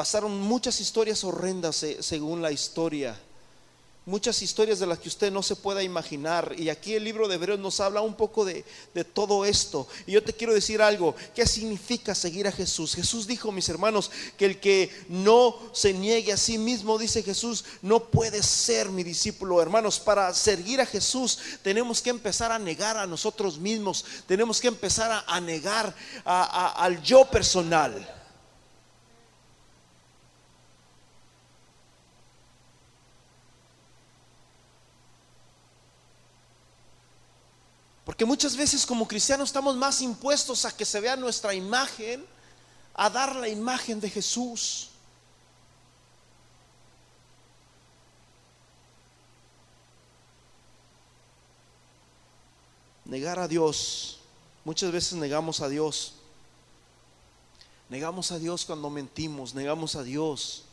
Pasaron 0.00 0.40
muchas 0.40 0.80
historias 0.80 1.24
horrendas 1.24 1.82
eh, 1.82 1.98
según 2.00 2.40
la 2.40 2.50
historia. 2.50 3.20
Muchas 4.06 4.40
historias 4.40 4.78
de 4.78 4.86
las 4.86 4.98
que 4.98 5.10
usted 5.10 5.30
no 5.30 5.42
se 5.42 5.56
pueda 5.56 5.82
imaginar. 5.82 6.54
Y 6.56 6.70
aquí 6.70 6.94
el 6.94 7.04
libro 7.04 7.28
de 7.28 7.34
Hebreos 7.34 7.60
nos 7.60 7.80
habla 7.80 8.00
un 8.00 8.14
poco 8.14 8.46
de, 8.46 8.64
de, 8.94 9.04
todo 9.04 9.44
esto. 9.44 9.86
Y 10.06 10.12
yo 10.12 10.24
te 10.24 10.32
quiero 10.32 10.54
decir 10.54 10.80
algo. 10.80 11.14
¿Qué 11.34 11.44
significa 11.44 12.14
seguir 12.14 12.48
a 12.48 12.52
Jesús? 12.52 12.94
Jesús 12.94 13.26
dijo, 13.26 13.52
mis 13.52 13.68
hermanos, 13.68 14.10
que 14.38 14.46
el 14.46 14.58
que 14.58 14.90
no 15.10 15.54
se 15.74 15.92
niegue 15.92 16.32
a 16.32 16.38
sí 16.38 16.56
mismo, 16.56 16.96
dice 16.96 17.22
Jesús, 17.22 17.66
no 17.82 18.04
puede 18.04 18.42
ser 18.42 18.88
mi 18.88 19.02
discípulo. 19.02 19.60
Hermanos, 19.60 20.00
para 20.00 20.32
seguir 20.32 20.80
a 20.80 20.86
Jesús 20.86 21.38
tenemos 21.62 22.00
que 22.00 22.08
empezar 22.08 22.52
a 22.52 22.58
negar 22.58 22.96
a 22.96 23.06
nosotros 23.06 23.58
mismos. 23.58 24.02
Tenemos 24.26 24.62
que 24.62 24.68
empezar 24.68 25.24
a, 25.26 25.40
negar 25.42 25.94
al 26.24 27.02
yo 27.02 27.26
personal. 27.26 28.16
Porque 38.20 38.28
muchas 38.28 38.54
veces 38.54 38.84
como 38.84 39.08
cristianos 39.08 39.48
estamos 39.48 39.74
más 39.76 40.02
impuestos 40.02 40.66
a 40.66 40.76
que 40.76 40.84
se 40.84 41.00
vea 41.00 41.16
nuestra 41.16 41.54
imagen, 41.54 42.22
a 42.92 43.08
dar 43.08 43.34
la 43.34 43.48
imagen 43.48 43.98
de 43.98 44.10
Jesús. 44.10 44.90
Negar 53.06 53.38
a 53.38 53.48
Dios. 53.48 54.18
Muchas 54.66 54.92
veces 54.92 55.14
negamos 55.14 55.62
a 55.62 55.70
Dios. 55.70 56.12
Negamos 57.88 58.32
a 58.32 58.38
Dios 58.38 58.66
cuando 58.66 58.90
mentimos, 58.90 59.54
negamos 59.54 59.96
a 59.96 60.02
Dios 60.02 60.64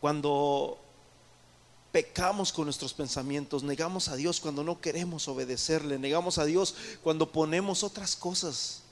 cuando 0.00 0.78
pecamos 1.92 2.52
con 2.52 2.64
nuestros 2.66 2.94
pensamientos, 2.94 3.62
negamos 3.62 4.08
a 4.08 4.16
Dios 4.16 4.40
cuando 4.40 4.62
no 4.62 4.80
queremos 4.80 5.28
obedecerle, 5.28 5.98
negamos 5.98 6.38
a 6.38 6.44
Dios 6.44 6.74
cuando 7.02 7.30
ponemos 7.30 7.82
otras 7.82 8.16
cosas 8.16 8.82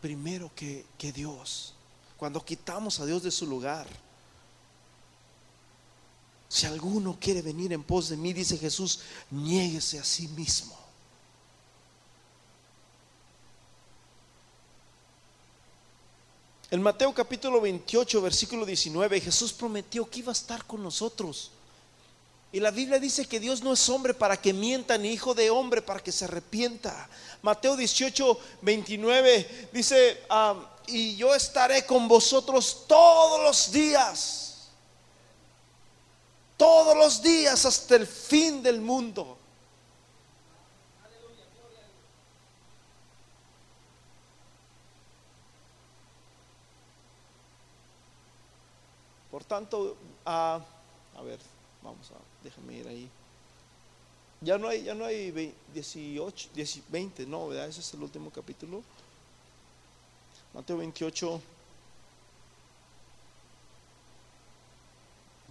primero 0.00 0.50
que, 0.54 0.84
que 0.98 1.12
Dios, 1.12 1.74
cuando 2.16 2.44
quitamos 2.44 3.00
a 3.00 3.06
Dios 3.06 3.22
de 3.22 3.30
su 3.30 3.46
lugar. 3.46 3.86
Si 6.48 6.66
alguno 6.66 7.16
quiere 7.18 7.42
venir 7.42 7.72
en 7.72 7.82
pos 7.82 8.10
de 8.10 8.16
mí, 8.16 8.32
dice 8.32 8.58
Jesús, 8.58 9.00
niéguese 9.30 9.98
a 9.98 10.04
sí 10.04 10.28
mismo. 10.28 10.76
En 16.70 16.82
Mateo 16.82 17.12
capítulo 17.14 17.60
28, 17.60 18.20
versículo 18.20 18.66
19, 18.66 19.20
Jesús 19.20 19.52
prometió 19.52 20.08
que 20.08 20.20
iba 20.20 20.30
a 20.30 20.32
estar 20.32 20.64
con 20.64 20.82
nosotros. 20.82 21.50
Y 22.54 22.60
la 22.60 22.70
Biblia 22.70 23.00
dice 23.00 23.26
que 23.26 23.40
Dios 23.40 23.64
no 23.64 23.72
es 23.72 23.88
hombre 23.88 24.14
para 24.14 24.36
que 24.36 24.52
mienta, 24.52 24.96
ni 24.96 25.08
hijo 25.08 25.34
de 25.34 25.50
hombre 25.50 25.82
para 25.82 25.98
que 25.98 26.12
se 26.12 26.26
arrepienta. 26.26 27.08
Mateo 27.42 27.76
18, 27.76 28.38
29 28.62 29.70
dice, 29.72 30.22
y 30.86 31.16
yo 31.16 31.34
estaré 31.34 31.84
con 31.84 32.06
vosotros 32.06 32.84
todos 32.86 33.42
los 33.42 33.72
días, 33.72 34.68
todos 36.56 36.96
los 36.96 37.20
días 37.20 37.64
hasta 37.64 37.96
el 37.96 38.06
fin 38.06 38.62
del 38.62 38.80
mundo. 38.80 39.36
Por 49.28 49.42
tanto, 49.42 49.96
a 50.24 50.60
ver, 51.24 51.40
vamos 51.82 52.12
a 52.12 52.33
déjame 52.44 52.74
ir 52.74 52.86
ahí. 52.86 53.10
Ya 54.40 54.58
no 54.58 54.68
hay, 54.68 54.84
ya 54.84 54.94
no 54.94 55.06
hay 55.06 55.54
18, 55.72 56.50
20, 56.88 57.26
no, 57.26 57.48
¿verdad? 57.48 57.68
Ese 57.68 57.80
es 57.80 57.94
el 57.94 58.02
último 58.02 58.30
capítulo. 58.30 58.82
Mateo 60.52 60.76
28. 60.76 61.40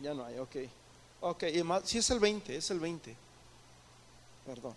Ya 0.03 0.13
no 0.13 0.23
hay, 0.23 0.37
ok. 0.37 0.55
Ok, 1.21 1.43
si 1.85 1.97
es 1.97 2.09
el 2.11 2.19
20, 2.19 2.55
es 2.55 2.69
el 2.69 2.79
20. 2.79 3.15
Perdón. 4.45 4.75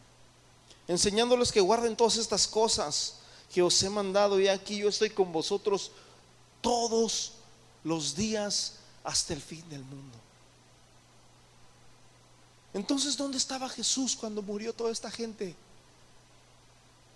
Enseñándoles 0.88 1.52
que 1.52 1.61
guarden 1.61 1.96
todas 1.96 2.16
estas 2.16 2.46
cosas 2.48 3.18
que 3.52 3.62
os 3.62 3.83
he 3.83 3.90
mandado 3.90 4.40
y 4.40 4.48
aquí 4.48 4.79
yo 4.79 4.88
estoy 4.88 5.11
con 5.11 5.33
vosotros 5.33 5.90
todos 6.61 7.33
los 7.85 8.16
días 8.16 8.74
hasta 9.05 9.35
el 9.35 9.42
fin 9.42 9.68
del 9.68 9.83
mundo. 9.85 10.26
Entonces, 12.77 13.17
¿dónde 13.17 13.39
estaba 13.39 13.71
Jesús 13.71 14.15
cuando 14.15 14.43
murió 14.43 14.75
toda 14.75 14.93
esta 14.93 15.11
gente? 15.11 15.57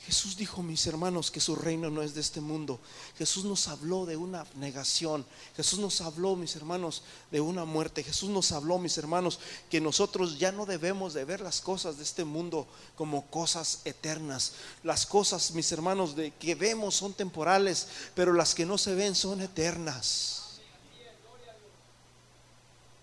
Jesús 0.07 0.35
dijo, 0.35 0.63
mis 0.63 0.87
hermanos, 0.87 1.31
que 1.31 1.39
su 1.39 1.55
reino 1.55 1.91
no 1.91 2.01
es 2.01 2.15
de 2.15 2.23
este 2.23 2.41
mundo. 2.41 2.81
Jesús 3.19 3.45
nos 3.45 3.69
habló 3.69 4.07
de 4.07 4.17
una 4.17 4.47
negación. 4.55 5.23
Jesús 5.57 5.79
nos 5.79 6.01
habló, 6.01 6.35
mis 6.35 6.57
hermanos, 6.57 7.03
de 7.31 7.43
una 7.43 7.67
muerte. 7.67 8.03
Jesús 8.03 8.31
nos 8.31 8.53
habló, 8.53 8.79
mis 8.79 8.97
hermanos, 8.97 9.39
que 9.69 9.83
nosotros 9.83 10.39
ya 10.39 10.51
no 10.51 10.65
debemos 10.65 11.13
de 11.13 11.27
ver 11.27 11.43
las 11.43 11.61
cosas 11.61 11.99
de 11.99 12.05
este 12.05 12.25
mundo 12.25 12.67
como 12.97 13.27
cosas 13.27 13.81
eternas. 13.85 14.53
Las 14.83 15.05
cosas, 15.05 15.51
mis 15.51 15.71
hermanos, 15.73 16.17
de 16.17 16.31
que 16.31 16.55
vemos 16.55 16.95
son 16.95 17.13
temporales, 17.13 17.87
pero 18.15 18.33
las 18.33 18.55
que 18.55 18.65
no 18.65 18.79
se 18.79 18.95
ven 18.95 19.15
son 19.15 19.43
eternas. 19.43 20.59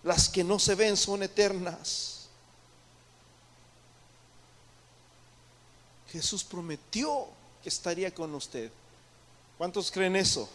Las 0.02 0.28
que 0.28 0.42
no 0.42 0.58
se 0.58 0.74
ven 0.74 0.96
son 0.96 1.22
eternas. 1.22 2.17
Jesús 6.10 6.44
prometió 6.44 7.26
que 7.62 7.68
estaría 7.68 8.12
con 8.14 8.34
usted. 8.34 8.70
¿Cuántos 9.56 9.90
creen 9.90 10.16
eso? 10.16 10.48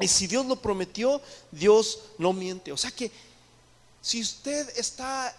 Y 0.00 0.08
si 0.08 0.26
Dios 0.26 0.44
lo 0.46 0.56
prometió, 0.56 1.20
Dios 1.52 2.00
no 2.18 2.32
miente. 2.32 2.72
O 2.72 2.76
sea 2.76 2.90
que 2.90 3.12
si 4.00 4.20
usted 4.20 4.76
está, 4.76 5.34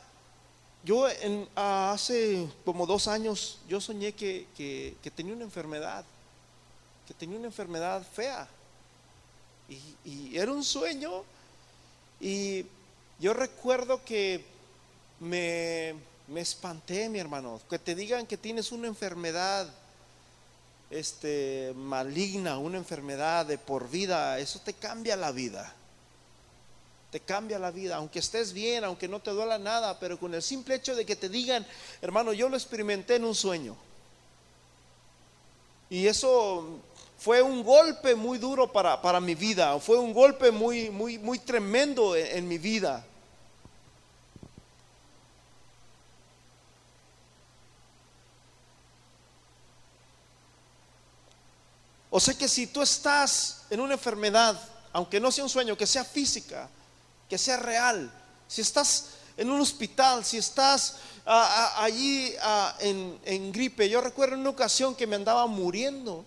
yo 0.84 1.10
en, 1.10 1.48
hace 1.56 2.48
como 2.64 2.86
dos 2.86 3.08
años, 3.08 3.60
yo 3.68 3.82
soñé 3.82 4.14
que, 4.14 4.48
que, 4.56 5.12
tenía 5.12 5.34
una 5.34 5.44
enfermedad, 5.44 6.06
que 7.08 7.14
tenía 7.14 7.38
una 7.38 7.48
enfermedad 7.48 8.06
fea. 8.14 8.48
Y 10.06 10.38
era 10.38 10.52
un 10.52 10.64
sueño. 10.64 11.24
Y 12.22 12.66
yo 13.20 13.34
recuerdo 13.34 14.04
que 14.06 14.46
me 15.20 15.96
me 16.28 16.42
espanté, 16.42 17.10
mi 17.10 17.20
hermano. 17.20 17.62
Que 17.70 17.80
te 17.80 17.96
digan 17.96 18.26
que 18.26 18.38
tienes 18.38 18.72
una 18.72 18.88
enfermedad 18.88 19.68
este, 20.90 21.74
maligna, 21.76 22.58
una 22.58 22.78
enfermedad 22.78 23.46
de 23.46 23.58
por 23.58 23.90
vida, 23.90 24.40
eso 24.40 24.60
te 24.64 24.74
cambia 24.74 25.16
la 25.16 25.32
vida. 25.32 25.74
Te 27.12 27.20
cambia 27.20 27.60
la 27.60 27.72
vida, 27.72 27.96
aunque 27.96 28.20
estés 28.20 28.52
bien, 28.52 28.84
aunque 28.84 29.08
no 29.08 29.22
te 29.22 29.32
duela 29.32 29.58
nada, 29.58 30.00
pero 30.00 30.20
con 30.20 30.34
el 30.34 30.42
simple 30.42 30.76
hecho 30.76 30.96
de 30.96 31.06
que 31.06 31.16
te 31.16 31.30
digan, 31.30 31.66
hermano, 32.02 32.34
yo 32.34 32.50
lo 32.50 32.58
experimenté 32.58 33.16
en 33.16 33.26
un 33.26 33.36
sueño. 33.36 33.76
Y 35.90 36.08
eso 36.08 36.80
fue 37.18 37.42
un 37.42 37.64
golpe 37.64 38.16
muy 38.16 38.38
duro 38.38 38.72
para, 38.72 39.02
para 39.02 39.22
mi 39.22 39.36
vida, 39.36 39.80
fue 39.80 39.98
un 39.98 40.14
golpe 40.14 40.52
muy, 40.52 40.90
muy, 40.90 41.18
muy 41.18 41.40
tremendo 41.40 42.16
en 42.16 42.48
mi 42.48 42.58
vida. 42.58 43.06
O 52.16 52.20
sea 52.22 52.34
que 52.34 52.48
si 52.48 52.68
tú 52.68 52.82
estás 52.82 53.64
en 53.70 53.82
una 53.82 53.96
enfermedad, 53.96 54.58
aunque 54.94 55.20
no 55.20 55.34
sea 55.34 55.44
un 55.44 55.50
sueño, 55.50 55.76
que 55.76 55.86
sea 55.86 56.06
física, 56.06 56.70
que 57.28 57.38
sea 57.38 57.58
real, 57.58 58.10
si 58.48 58.62
estás 58.62 59.16
en 59.36 59.52
un 59.52 59.60
hospital, 59.60 60.24
si 60.24 60.38
estás 60.38 60.96
ah, 61.26 61.74
ah, 61.76 61.84
allí 61.84 62.34
ah, 62.42 62.74
en, 62.80 63.52
gripe, 63.52 63.90
yo 63.90 64.00
recuerdo 64.00 64.38
una 64.38 64.50
ocasión 64.50 64.96
que 64.96 65.06
me 65.06 65.18
andaba 65.18 65.46
muriendo, 65.46 66.24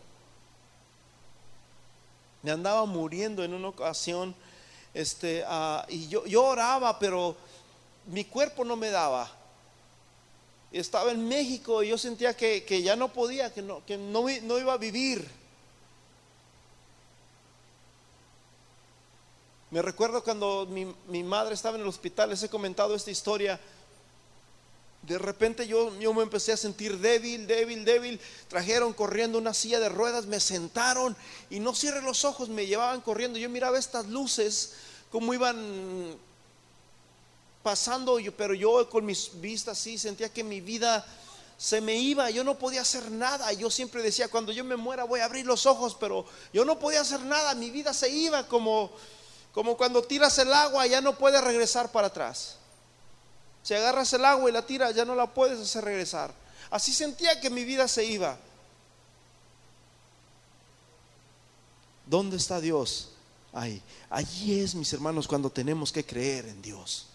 me 2.43 2.51
andaba 2.51 2.85
muriendo 2.85 3.43
en 3.43 3.55
una 3.55 3.69
ocasión, 3.69 4.35
este, 4.93 5.43
y 5.89 6.07
yo, 6.09 6.27
yo 6.27 6.45
oraba, 6.45 6.99
pero 6.99 7.35
mi 8.09 8.27
cuerpo 8.27 8.63
no 8.63 8.77
me 8.77 8.91
daba. 8.91 9.33
Estaba 10.71 11.13
en 11.13 11.27
México 11.27 11.83
y 11.83 11.89
yo 11.89 11.97
sentía 11.97 12.37
que, 12.37 12.83
ya 12.83 12.95
no 12.95 13.11
podía, 13.11 13.55
que 13.55 13.63
no, 13.63 13.83
que 13.87 13.97
no, 13.97 14.27
no 14.43 14.59
iba 14.59 14.75
a 14.75 14.77
vivir. 14.77 15.39
Me 19.71 19.83
recuerdo 19.83 20.25
cuando 20.25 20.67
mi, 20.67 21.23
madre 21.23 21.55
estaba 21.55 21.77
en 21.77 21.83
el 21.83 21.89
hospital, 21.89 22.31
les 22.31 22.43
he 22.43 22.49
comentado 22.49 22.95
esta 22.95 23.11
historia. 23.11 23.61
De 25.03 25.19
repente 25.19 25.67
yo, 25.67 25.91
me 25.91 26.23
empecé 26.23 26.53
a 26.53 26.57
sentir 26.57 26.99
débil, 26.99 27.47
débil, 27.47 27.85
débil. 27.85 28.21
Trajeron 28.49 28.95
corriendo 28.95 29.37
una 29.37 29.53
silla 29.53 29.79
de 29.79 29.91
ruedas, 29.91 30.25
me 30.25 30.41
sentaron 30.41 31.15
y 31.51 31.61
no 31.61 31.75
cierre 31.75 32.01
los 32.01 32.25
ojos, 32.25 32.49
me 32.49 32.67
llevaban 32.67 33.03
corriendo. 33.03 33.39
Yo 33.39 33.51
miraba 33.51 33.79
estas 33.79 34.07
luces, 34.07 34.73
como 35.11 35.35
iban 35.35 36.17
pasando, 37.63 38.19
pero 38.39 38.55
yo 38.55 38.89
con 38.89 39.05
mis 39.05 39.39
vistas 39.39 39.79
sí 39.79 39.99
sentía 39.99 40.33
que 40.33 40.45
mi 40.45 40.63
vida 40.63 41.05
se 41.59 41.83
me 41.83 41.97
iba, 41.97 42.31
yo 42.31 42.43
no 42.43 42.59
podía 42.59 42.81
hacer 42.81 43.11
nada. 43.11 43.53
Yo 43.53 43.69
siempre 43.69 44.03
decía, 44.03 44.29
cuando 44.29 44.51
yo 44.51 44.65
me 44.65 44.77
muera 44.77 45.05
voy 45.05 45.21
a 45.21 45.27
abrir 45.27 45.45
los 45.45 45.67
ojos, 45.67 45.95
pero 45.99 46.25
yo 46.55 46.65
no 46.65 46.79
podía 46.79 47.03
hacer 47.03 47.21
nada, 47.21 47.55
mi 47.55 47.71
vida 47.71 47.93
se 47.93 48.09
iba 48.09 48.47
como 48.49 48.93
como 49.53 49.77
cuando 49.77 50.03
tiras 50.03 50.39
el 50.39 50.53
agua 50.53 50.87
ya 50.87 51.01
no 51.01 51.17
puedes 51.17 51.43
regresar 51.43 51.91
para 51.91 52.09
atrás. 52.09 52.57
Si 53.63 53.75
agarras 53.75 54.13
el 54.13 54.25
agua 54.25 54.49
y 54.49 54.53
la 54.53 54.63
tiras 54.63 54.95
ya 54.95 55.05
no 55.05 55.15
la 55.15 55.27
puedes 55.27 55.61
hacer 55.61 55.85
regresar. 55.85 56.33
Así 56.71 56.93
sentía 56.93 57.41
que 57.41 57.51
mi 57.51 57.65
vida 57.65 57.89
se 57.89 58.05
iba. 58.05 58.39
¿Dónde 62.07 62.37
está 62.37 62.61
Dios? 62.61 63.11
Ahí. 63.53 63.83
Allí 64.09 64.61
es, 64.61 64.75
mis 64.75 64.93
hermanos, 64.93 65.29
cuando 65.29 65.51
tenemos 65.51 65.93
que 65.93 66.05
creer 66.05 66.47
en 66.47 66.63
Dios. 66.63 67.07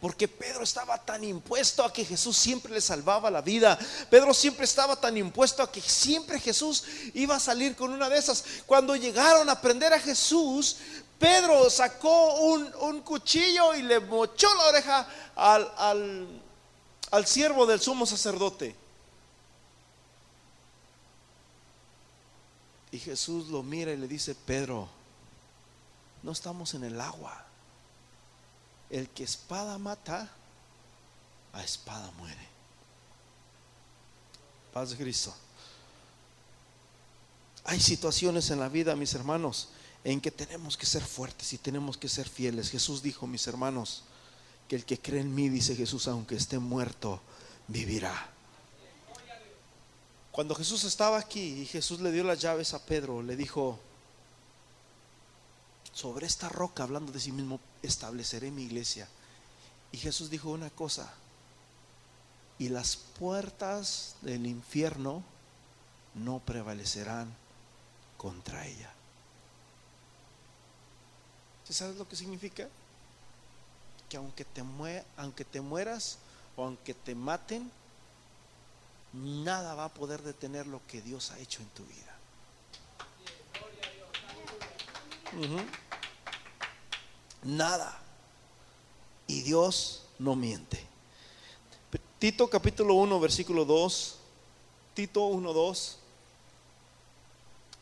Porque 0.00 0.28
Pedro 0.28 0.62
estaba 0.62 1.04
tan 1.04 1.24
impuesto 1.24 1.84
a 1.84 1.92
que 1.92 2.04
Jesús 2.04 2.36
siempre 2.36 2.72
le 2.72 2.80
salvaba 2.80 3.30
la 3.30 3.42
vida. 3.42 3.76
Pedro 4.08 4.32
siempre 4.32 4.64
estaba 4.64 4.94
tan 4.96 5.16
impuesto 5.16 5.62
a 5.62 5.72
que 5.72 5.80
siempre 5.80 6.38
Jesús 6.38 6.84
iba 7.14 7.34
a 7.34 7.40
salir 7.40 7.74
con 7.74 7.92
una 7.92 8.08
de 8.08 8.16
esas. 8.16 8.44
Cuando 8.64 8.94
llegaron 8.94 9.48
a 9.48 9.52
aprender 9.52 9.92
a 9.92 9.98
Jesús, 9.98 10.76
Pedro 11.18 11.68
sacó 11.68 12.34
un, 12.40 13.00
cuchillo 13.02 13.74
y 13.74 13.82
le 13.82 14.00
mochó 14.00 14.54
la 14.54 14.66
oreja 14.68 15.08
al, 15.34 16.42
al 17.10 17.26
siervo 17.26 17.66
del 17.66 17.80
sumo 17.80 18.06
sacerdote. 18.06 18.74
Y 22.90 22.98
Jesús 22.98 23.48
lo 23.48 23.62
mira 23.62 23.92
y 23.92 23.96
le 23.96 24.08
dice, 24.08 24.34
Pedro, 24.34 24.88
no 26.22 26.32
estamos 26.32 26.74
en 26.74 26.84
el 26.84 27.00
agua. 27.00 27.44
El 28.90 29.10
que 29.10 29.24
espada 29.24 29.76
mata, 29.78 30.28
a 31.52 31.62
espada 31.62 32.10
muere. 32.12 32.48
Paz 34.72 34.90
de 34.90 34.96
Cristo. 34.96 35.34
Hay 37.64 37.80
situaciones 37.80 38.50
en 38.50 38.60
la 38.60 38.68
vida, 38.68 38.96
mis 38.96 39.12
hermanos, 39.12 39.68
en 40.12 40.22
que 40.22 40.30
tenemos 40.30 40.78
que 40.78 40.86
ser 40.86 41.04
fuertes 41.04 41.52
y 41.52 41.58
tenemos 41.58 41.98
que 41.98 42.08
ser 42.08 42.26
fieles. 42.26 42.70
Jesús 42.70 43.02
dijo, 43.02 43.26
mis 43.26 43.46
hermanos, 43.46 44.04
que 44.66 44.76
el 44.76 44.86
que 44.86 44.98
cree 44.98 45.20
en 45.20 45.34
mí, 45.34 45.50
dice 45.50 45.76
Jesús, 45.76 46.08
aunque 46.08 46.34
esté 46.34 46.58
muerto, 46.58 47.20
vivirá. 47.66 48.30
Cuando 50.32 50.54
Jesús 50.54 50.84
estaba 50.84 51.18
aquí 51.18 51.60
y 51.60 51.66
Jesús 51.66 52.00
le 52.00 52.10
dio 52.10 52.24
las 52.24 52.40
llaves 52.40 52.72
a 52.72 52.86
Pedro, 52.86 53.22
le 53.22 53.36
dijo, 53.36 53.78
sobre 55.92 56.26
esta 56.26 56.48
roca, 56.48 56.84
hablando 56.84 57.12
de 57.12 57.20
sí 57.20 57.30
mismo, 57.30 57.60
estableceré 57.82 58.50
mi 58.50 58.62
iglesia. 58.62 59.06
Y 59.92 59.98
Jesús 59.98 60.30
dijo 60.30 60.48
una 60.48 60.70
cosa, 60.70 61.12
y 62.58 62.70
las 62.70 62.96
puertas 62.96 64.16
del 64.22 64.46
infierno 64.46 65.22
no 66.14 66.38
prevalecerán 66.38 67.30
contra 68.16 68.66
ella. 68.66 68.94
¿Sabes 71.70 71.96
lo 71.96 72.08
que 72.08 72.16
significa? 72.16 72.68
Que 74.08 74.16
aunque 74.16 74.44
te, 74.44 74.62
aunque 75.16 75.44
te 75.44 75.60
mueras 75.60 76.18
o 76.56 76.64
aunque 76.64 76.94
te 76.94 77.14
maten, 77.14 77.70
nada 79.12 79.74
va 79.74 79.84
a 79.84 79.88
poder 79.90 80.22
detener 80.22 80.66
lo 80.66 80.80
que 80.86 81.02
Dios 81.02 81.30
ha 81.30 81.38
hecho 81.38 81.60
en 81.60 81.68
tu 81.68 81.84
vida. 81.84 82.08
Nada. 87.42 87.98
Y 89.26 89.42
Dios 89.42 90.04
no 90.18 90.34
miente. 90.36 90.82
Tito 92.18 92.48
capítulo 92.48 92.94
1, 92.94 93.20
versículo 93.20 93.64
2. 93.64 94.16
Tito 94.94 95.26
1, 95.26 95.52
2. 95.52 95.98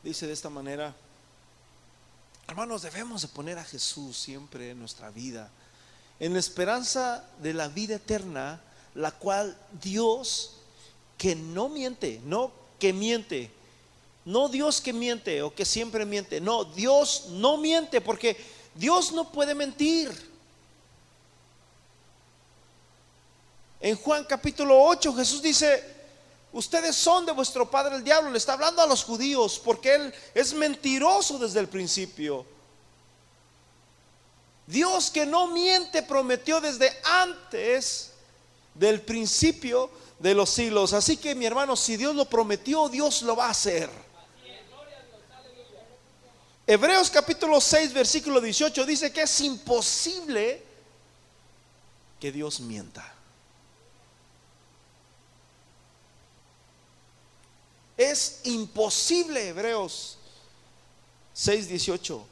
Dice 0.02 0.26
de 0.26 0.32
esta 0.32 0.50
manera, 0.50 0.94
hermanos, 2.48 2.82
debemos 2.82 3.22
de 3.22 3.28
poner 3.28 3.58
a 3.58 3.64
Jesús 3.64 4.16
siempre 4.16 4.70
en 4.70 4.78
nuestra 4.78 5.10
vida, 5.10 5.50
en 6.20 6.32
la 6.32 6.38
esperanza 6.38 7.24
de 7.40 7.52
la 7.52 7.68
vida 7.68 7.96
eterna, 7.96 8.60
la 8.94 9.10
cual 9.10 9.58
Dios, 9.82 10.52
que 11.18 11.34
no 11.34 11.68
miente, 11.68 12.20
no 12.24 12.52
que 12.78 12.92
miente, 12.92 13.50
no 14.24 14.48
Dios 14.48 14.80
que 14.80 14.92
miente 14.92 15.42
o 15.42 15.54
que 15.54 15.64
siempre 15.64 16.04
miente, 16.04 16.40
no, 16.40 16.64
Dios 16.64 17.26
no 17.30 17.56
miente 17.56 18.00
porque 18.00 18.36
Dios 18.74 19.12
no 19.12 19.30
puede 19.30 19.54
mentir. 19.54 20.10
En 23.80 23.96
Juan 23.96 24.24
capítulo 24.24 24.82
8 24.82 25.14
Jesús 25.14 25.42
dice, 25.42 25.95
ustedes 26.56 26.96
son 26.96 27.26
de 27.26 27.32
vuestro 27.32 27.70
padre 27.70 27.96
el 27.96 28.04
diablo, 28.04 28.30
le 28.30 28.38
está 28.38 28.54
hablando 28.54 28.80
a 28.80 28.86
los 28.86 29.04
judíos 29.04 29.60
porque 29.62 29.94
él 29.94 30.14
es 30.34 30.54
mentiroso 30.54 31.38
desde 31.38 31.60
el 31.60 31.68
principio. 31.68 32.46
Dios 34.66 35.10
que 35.10 35.26
no 35.26 35.48
miente 35.48 36.02
prometió 36.02 36.60
desde 36.60 36.90
antes 37.04 38.12
del 38.74 39.02
principio 39.02 39.90
de 40.18 40.34
los 40.34 40.50
siglos. 40.50 40.92
Así 40.92 41.18
que 41.18 41.34
mi 41.34 41.44
hermano, 41.44 41.76
si 41.76 41.96
Dios 41.96 42.16
lo 42.16 42.24
prometió, 42.24 42.88
Dios 42.88 43.22
lo 43.22 43.36
va 43.36 43.46
a 43.46 43.50
hacer. 43.50 43.90
Hebreos 46.66 47.10
capítulo 47.10 47.60
6, 47.60 47.92
versículo 47.92 48.40
18 48.40 48.86
dice 48.86 49.12
que 49.12 49.22
es 49.22 49.40
imposible 49.42 50.62
que 52.18 52.32
Dios 52.32 52.58
mienta. 52.60 53.15
Es 57.96 58.40
imposible, 58.44 59.48
Hebreos 59.48 60.18
6, 61.32 61.68
18. 61.68 62.26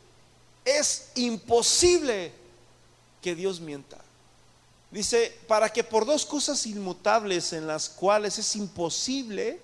Es 0.64 1.08
imposible 1.14 2.32
que 3.22 3.34
Dios 3.34 3.60
mienta. 3.60 3.98
Dice, 4.90 5.36
para 5.48 5.72
que 5.72 5.82
por 5.82 6.06
dos 6.06 6.24
cosas 6.24 6.66
inmutables 6.66 7.52
en 7.52 7.66
las 7.66 7.88
cuales 7.88 8.38
es 8.38 8.54
imposible 8.56 9.60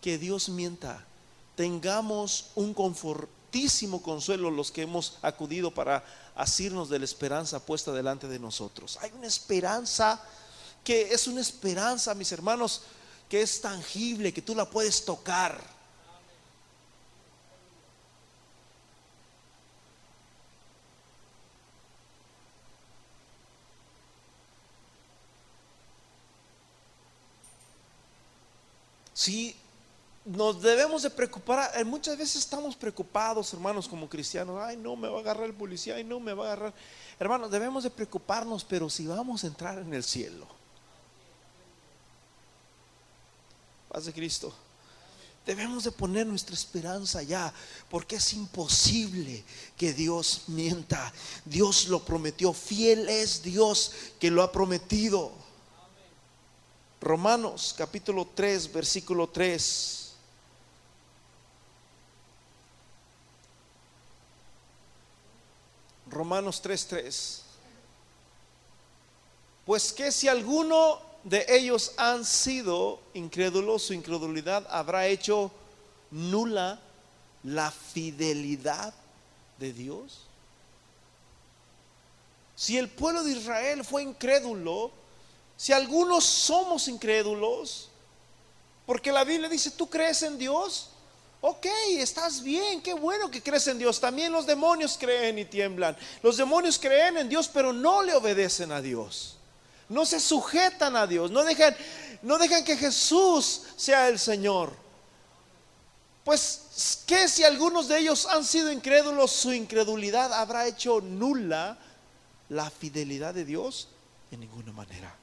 que 0.00 0.18
Dios 0.18 0.48
mienta, 0.48 1.04
tengamos 1.56 2.46
un 2.54 2.72
confortísimo 2.72 4.02
consuelo 4.02 4.50
los 4.50 4.72
que 4.72 4.82
hemos 4.82 5.18
acudido 5.22 5.70
para 5.70 6.04
asirnos 6.34 6.88
de 6.88 6.98
la 6.98 7.04
esperanza 7.04 7.64
puesta 7.64 7.92
delante 7.92 8.26
de 8.28 8.38
nosotros. 8.38 8.98
Hay 9.02 9.10
una 9.16 9.26
esperanza 9.26 10.20
que 10.82 11.12
es 11.12 11.26
una 11.26 11.40
esperanza, 11.40 12.14
mis 12.14 12.32
hermanos, 12.32 12.82
que 13.32 13.40
es 13.40 13.62
tangible, 13.62 14.30
que 14.30 14.42
tú 14.42 14.54
la 14.54 14.66
puedes 14.66 15.06
tocar. 15.06 15.58
Sí, 29.14 29.56
nos 30.26 30.60
debemos 30.60 31.02
de 31.02 31.08
preocupar. 31.08 31.70
Eh, 31.74 31.84
muchas 31.84 32.18
veces 32.18 32.36
estamos 32.36 32.76
preocupados, 32.76 33.50
hermanos, 33.54 33.88
como 33.88 34.10
cristianos. 34.10 34.60
Ay, 34.60 34.76
no, 34.76 34.94
me 34.94 35.08
va 35.08 35.16
a 35.16 35.20
agarrar 35.20 35.46
el 35.46 35.54
policía, 35.54 35.94
ay, 35.94 36.04
no, 36.04 36.20
me 36.20 36.34
va 36.34 36.44
a 36.44 36.52
agarrar. 36.52 36.74
Hermanos, 37.18 37.50
debemos 37.50 37.82
de 37.82 37.88
preocuparnos, 37.88 38.62
pero 38.62 38.90
si 38.90 39.06
vamos 39.06 39.42
a 39.42 39.46
entrar 39.46 39.78
en 39.78 39.94
el 39.94 40.04
cielo. 40.04 40.61
De 44.00 44.12
Cristo. 44.12 44.52
Debemos 45.44 45.84
de 45.84 45.92
poner 45.92 46.26
nuestra 46.26 46.54
esperanza 46.54 47.18
allá, 47.18 47.52
porque 47.90 48.16
es 48.16 48.32
imposible 48.32 49.44
que 49.76 49.92
Dios 49.92 50.44
mienta. 50.46 51.12
Dios 51.44 51.88
lo 51.88 52.02
prometió, 52.02 52.52
fiel 52.52 53.08
es 53.08 53.42
Dios 53.42 53.92
que 54.18 54.30
lo 54.30 54.42
ha 54.42 54.50
prometido. 54.50 55.30
Romanos 57.00 57.74
capítulo 57.76 58.26
3, 58.34 58.72
versículo 58.72 59.28
3. 59.28 60.12
Romanos 66.12 66.62
3:3. 66.62 67.40
Pues 69.66 69.92
que 69.92 70.12
si 70.12 70.28
alguno 70.28 71.11
de 71.24 71.46
ellos 71.48 71.92
han 71.96 72.24
sido 72.24 73.00
incrédulos, 73.14 73.82
su 73.82 73.94
incredulidad 73.94 74.66
habrá 74.70 75.06
hecho 75.06 75.50
nula 76.10 76.80
la 77.44 77.70
fidelidad 77.70 78.92
de 79.58 79.72
Dios. 79.72 80.20
Si 82.56 82.78
el 82.78 82.88
pueblo 82.88 83.24
de 83.24 83.32
Israel 83.32 83.84
fue 83.84 84.02
incrédulo, 84.02 84.90
si 85.56 85.72
algunos 85.72 86.24
somos 86.24 86.88
incrédulos, 86.88 87.88
porque 88.86 89.12
la 89.12 89.24
Biblia 89.24 89.48
dice, 89.48 89.70
¿tú 89.70 89.88
crees 89.88 90.22
en 90.22 90.38
Dios? 90.38 90.90
Ok, 91.40 91.66
estás 91.98 92.42
bien, 92.42 92.80
qué 92.82 92.94
bueno 92.94 93.30
que 93.30 93.42
crees 93.42 93.66
en 93.66 93.78
Dios. 93.78 94.00
También 94.00 94.32
los 94.32 94.46
demonios 94.46 94.96
creen 94.98 95.38
y 95.38 95.44
tiemblan. 95.44 95.96
Los 96.22 96.36
demonios 96.36 96.78
creen 96.78 97.16
en 97.16 97.28
Dios, 97.28 97.48
pero 97.48 97.72
no 97.72 98.02
le 98.02 98.14
obedecen 98.14 98.70
a 98.70 98.80
Dios. 98.80 99.36
No 99.92 100.06
se 100.06 100.18
sujetan 100.20 100.96
a 100.96 101.06
Dios. 101.06 101.30
No 101.30 101.44
dejan, 101.44 101.76
no 102.22 102.38
dejan 102.38 102.64
que 102.64 102.78
Jesús 102.78 103.62
sea 103.76 104.08
el 104.08 104.18
Señor. 104.18 104.72
Pues, 106.24 107.02
¿qué 107.06 107.28
si 107.28 107.44
algunos 107.44 107.88
de 107.88 107.98
ellos 107.98 108.26
han 108.26 108.42
sido 108.42 108.72
incrédulos? 108.72 109.30
Su 109.30 109.52
incredulidad 109.52 110.32
habrá 110.32 110.66
hecho 110.66 111.02
nula 111.02 111.78
la 112.48 112.70
fidelidad 112.70 113.34
de 113.34 113.44
Dios 113.44 113.88
en 114.30 114.40
ninguna 114.40 114.72
manera. 114.72 115.14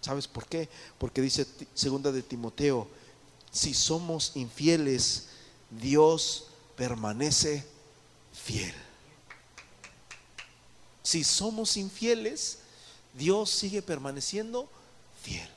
¿Sabes 0.00 0.28
por 0.28 0.46
qué? 0.46 0.68
Porque 0.98 1.20
dice 1.20 1.44
segunda 1.74 2.12
de 2.12 2.22
Timoteo, 2.22 2.86
si 3.50 3.74
somos 3.74 4.32
infieles, 4.36 5.26
Dios 5.70 6.46
permanece 6.76 7.66
fiel. 8.32 8.74
Si 11.02 11.24
somos 11.24 11.76
infieles, 11.76 12.58
Dios 13.14 13.50
sigue 13.50 13.82
permaneciendo 13.82 14.68
fiel. 15.22 15.48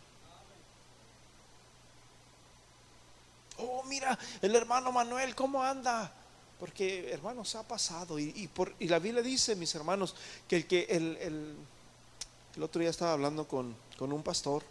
Oh, 3.58 3.84
mira, 3.84 4.18
el 4.42 4.56
hermano 4.56 4.92
Manuel, 4.92 5.36
¿cómo 5.36 5.64
anda? 5.64 6.12
Porque, 6.60 7.12
hermanos, 7.12 7.56
ha 7.56 7.64
pasado. 7.64 8.20
Y, 8.20 8.48
por, 8.54 8.74
y 8.80 8.88
la 8.88 9.00
Biblia 9.00 9.22
dice, 9.22 9.56
mis 9.56 9.74
hermanos, 9.76 10.16
que 10.48 10.58
el 10.58 10.68
que 10.68 10.84
el, 10.90 11.18
el, 11.18 12.64
otro 12.64 12.80
día 12.80 12.90
estaba 12.90 13.14
hablando 13.14 13.48
con, 13.48 13.76
con 13.98 14.12
un 14.12 14.24
pastor 14.24 14.64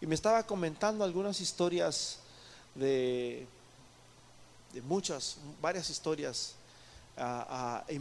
y 0.00 0.06
me 0.06 0.14
estaba 0.14 0.44
comentando 0.44 1.04
algunas 1.04 1.40
historias 1.40 2.18
de 2.74 3.46
de 4.72 4.82
muchas, 4.82 5.36
varias 5.60 5.90
historias. 5.90 6.54
Ah, 7.16 7.46
ah, 7.48 7.92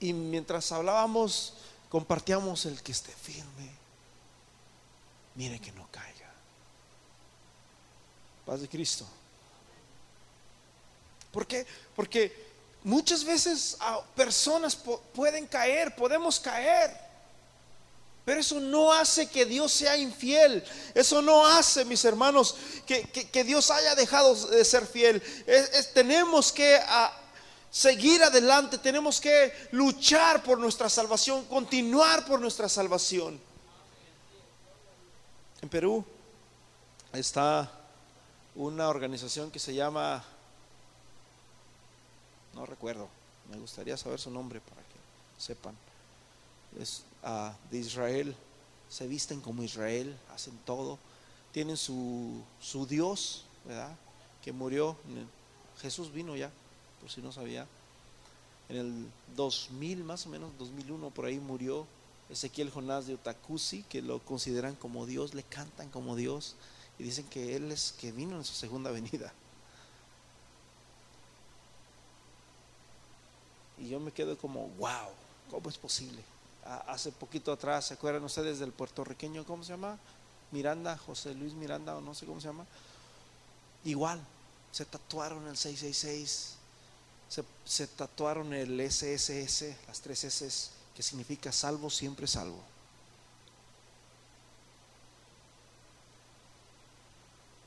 y, 0.00 0.12
mientras 0.12 0.70
hablábamos, 0.72 1.54
compartíamos 1.88 2.66
el 2.66 2.82
que 2.82 2.92
esté 2.92 3.12
firme. 3.12 3.70
Mire 5.34 5.58
que 5.60 5.72
no 5.72 5.86
caiga. 5.90 6.32
Paz 8.44 8.60
de 8.60 8.68
Cristo. 8.68 9.06
¿Por 11.30 11.46
qué? 11.46 11.66
Porque 11.94 12.34
muchas 12.82 13.24
veces 13.24 13.76
personas 14.14 14.76
pueden 15.14 15.46
caer, 15.46 15.94
podemos 15.94 16.40
caer. 16.40 17.06
Pero 18.24 18.40
eso 18.40 18.58
no 18.58 18.92
hace 18.92 19.28
que 19.28 19.44
Dios 19.44 19.70
sea 19.70 19.96
infiel. 19.96 20.64
Eso 20.94 21.22
no 21.22 21.46
hace, 21.46 21.84
mis 21.84 22.04
hermanos, 22.04 22.56
que, 22.84 23.44
Dios 23.44 23.70
haya 23.70 23.94
dejado 23.94 24.34
de 24.46 24.64
ser 24.64 24.84
fiel. 24.86 25.22
tenemos 25.94 26.50
que 26.50 26.80
seguir 27.76 28.22
adelante, 28.22 28.78
tenemos 28.78 29.20
que 29.20 29.52
luchar 29.72 30.42
por 30.42 30.58
nuestra 30.58 30.88
salvación, 30.88 31.44
continuar 31.44 32.24
por 32.24 32.40
nuestra 32.40 32.70
salvación. 32.70 33.38
En 35.60 35.68
Perú 35.68 36.02
está 37.12 37.70
una 38.54 38.88
organización 38.88 39.50
que 39.50 39.58
se 39.58 39.74
llama, 39.74 40.24
no 42.54 42.64
recuerdo, 42.64 43.10
me 43.50 43.58
gustaría 43.58 43.98
saber 43.98 44.20
su 44.20 44.30
nombre 44.30 44.58
para 44.60 44.80
que 44.80 44.98
sepan. 45.38 45.76
Es 46.80 47.02
de 47.70 47.78
Israel, 47.78 48.34
se 48.88 49.06
visten 49.06 49.42
como 49.42 49.62
Israel, 49.62 50.18
hacen 50.34 50.56
todo, 50.64 50.98
tienen 51.52 51.76
su, 51.76 52.42
su 52.58 52.86
Dios, 52.86 53.44
¿verdad? 53.66 53.94
Que 54.42 54.52
murió, 54.52 54.96
Jesús 55.82 56.10
vino 56.10 56.36
ya, 56.36 56.50
por 57.00 57.10
si 57.10 57.20
no 57.20 57.32
sabía, 57.32 57.66
en 58.68 58.76
el 58.76 59.06
2000 59.36 60.04
más 60.04 60.26
o 60.26 60.28
menos, 60.28 60.50
2001 60.58 61.10
por 61.10 61.26
ahí 61.26 61.38
murió 61.38 61.86
Ezequiel 62.28 62.70
Jonás 62.70 63.06
de 63.06 63.14
Utacusi, 63.14 63.84
que 63.84 64.02
lo 64.02 64.18
consideran 64.20 64.74
como 64.74 65.06
Dios, 65.06 65.34
le 65.34 65.42
cantan 65.42 65.88
como 65.90 66.16
Dios 66.16 66.56
y 66.98 67.04
dicen 67.04 67.26
que 67.26 67.56
Él 67.56 67.70
es 67.70 67.94
que 67.98 68.12
vino 68.12 68.36
en 68.36 68.44
su 68.44 68.54
segunda 68.54 68.90
venida. 68.90 69.32
Y 73.78 73.88
yo 73.88 74.00
me 74.00 74.10
quedo 74.10 74.36
como, 74.38 74.68
wow, 74.78 75.10
¿cómo 75.50 75.68
es 75.68 75.78
posible? 75.78 76.22
Hace 76.64 77.12
poquito 77.12 77.52
atrás, 77.52 77.86
¿se 77.86 77.94
acuerdan 77.94 78.24
ustedes 78.24 78.58
del 78.58 78.72
puertorriqueño, 78.72 79.44
cómo 79.44 79.62
se 79.62 79.72
llama? 79.72 79.98
Miranda, 80.50 80.96
José 80.96 81.34
Luis 81.34 81.52
Miranda, 81.52 81.96
o 81.96 82.00
no 82.00 82.14
sé 82.14 82.26
cómo 82.26 82.40
se 82.40 82.48
llama. 82.48 82.66
Igual, 83.84 84.20
se 84.72 84.84
tatuaron 84.84 85.46
el 85.46 85.56
666, 85.56 86.55
se, 87.64 87.86
tatuaron 87.86 88.52
el 88.52 88.80
SSS, 88.80 89.74
las 89.86 90.00
tres 90.00 90.24
S, 90.24 90.70
que 90.94 91.02
significa 91.02 91.52
salvo, 91.52 91.90
siempre 91.90 92.26
salvo. 92.26 92.60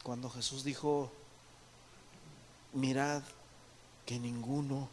Cuando 0.04 0.30
Jesús 0.30 0.64
dijo, 0.64 1.12
mirad 2.74 3.22
que 4.06 4.18
ninguno 4.18 4.90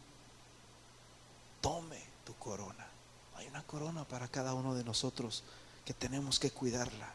tome 1.61 2.03
tu 2.25 2.35
corona. 2.35 2.87
Hay 3.37 3.47
una 3.47 3.62
corona 3.62 4.05
para 4.05 4.29
cada 4.29 4.55
uno 4.55 4.75
de 4.75 4.85
nosotros 4.85 5.43
que 5.85 5.95
tenemos 5.95 6.39
que 6.39 6.51
cuidarla. 6.51 7.15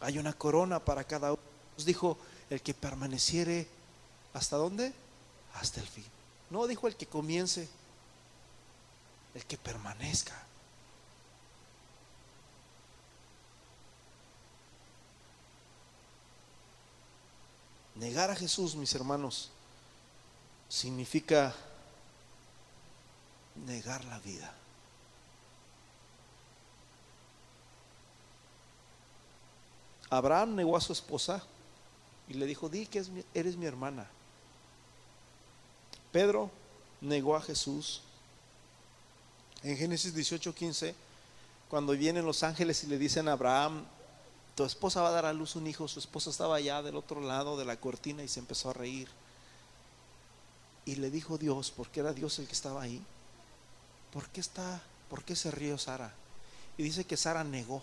Hay 0.00 0.18
una 0.18 0.32
corona 0.32 0.80
para 0.80 1.04
cada 1.04 1.32
uno. 1.32 1.42
Dijo, 1.84 2.18
el 2.50 2.62
que 2.62 2.74
permaneciere, 2.74 3.68
¿hasta 4.38 4.56
dónde? 4.56 4.92
Hasta 5.54 5.80
el 5.80 5.86
fin. 5.86 6.04
No 6.50 6.66
dijo 6.66 6.88
el 6.88 6.96
que 6.96 7.06
comience, 7.06 7.68
el 9.34 9.44
que 9.44 9.58
permanezca. 9.58 10.34
Negar 17.96 18.30
a 18.30 18.36
Jesús, 18.36 18.76
mis 18.76 18.94
hermanos, 18.94 19.50
significa 20.68 21.52
negar 23.66 24.04
la 24.04 24.20
vida. 24.20 24.54
Abraham 30.10 30.54
negó 30.54 30.76
a 30.76 30.80
su 30.80 30.92
esposa 30.92 31.42
y 32.28 32.34
le 32.34 32.46
dijo, 32.46 32.68
di 32.68 32.86
que 32.86 33.04
eres 33.34 33.56
mi 33.56 33.66
hermana. 33.66 34.08
Pedro 36.12 36.50
negó 37.00 37.36
a 37.36 37.42
Jesús. 37.42 38.02
En 39.62 39.76
Génesis 39.76 40.14
18:15, 40.14 40.94
cuando 41.68 41.92
vienen 41.92 42.24
los 42.24 42.42
ángeles 42.42 42.84
y 42.84 42.86
le 42.86 42.98
dicen 42.98 43.28
a 43.28 43.32
Abraham, 43.32 43.84
tu 44.54 44.64
esposa 44.64 45.02
va 45.02 45.08
a 45.10 45.12
dar 45.12 45.26
a 45.26 45.32
luz 45.32 45.54
un 45.56 45.66
hijo, 45.66 45.86
su 45.86 46.00
esposa 46.00 46.30
estaba 46.30 46.56
allá 46.56 46.82
del 46.82 46.96
otro 46.96 47.20
lado 47.20 47.56
de 47.56 47.64
la 47.64 47.76
cortina 47.76 48.22
y 48.22 48.28
se 48.28 48.40
empezó 48.40 48.70
a 48.70 48.72
reír. 48.72 49.08
Y 50.84 50.96
le 50.96 51.10
dijo 51.10 51.38
Dios, 51.38 51.70
porque 51.70 52.00
era 52.00 52.12
Dios 52.12 52.38
el 52.38 52.46
que 52.46 52.54
estaba 52.54 52.82
ahí, 52.82 53.02
¿por 54.12 54.28
qué 54.30 54.40
está, 54.40 54.82
por 55.10 55.22
qué 55.22 55.36
se 55.36 55.50
rió 55.50 55.78
Sara? 55.78 56.12
Y 56.76 56.82
dice 56.82 57.04
que 57.04 57.16
Sara 57.16 57.44
negó. 57.44 57.82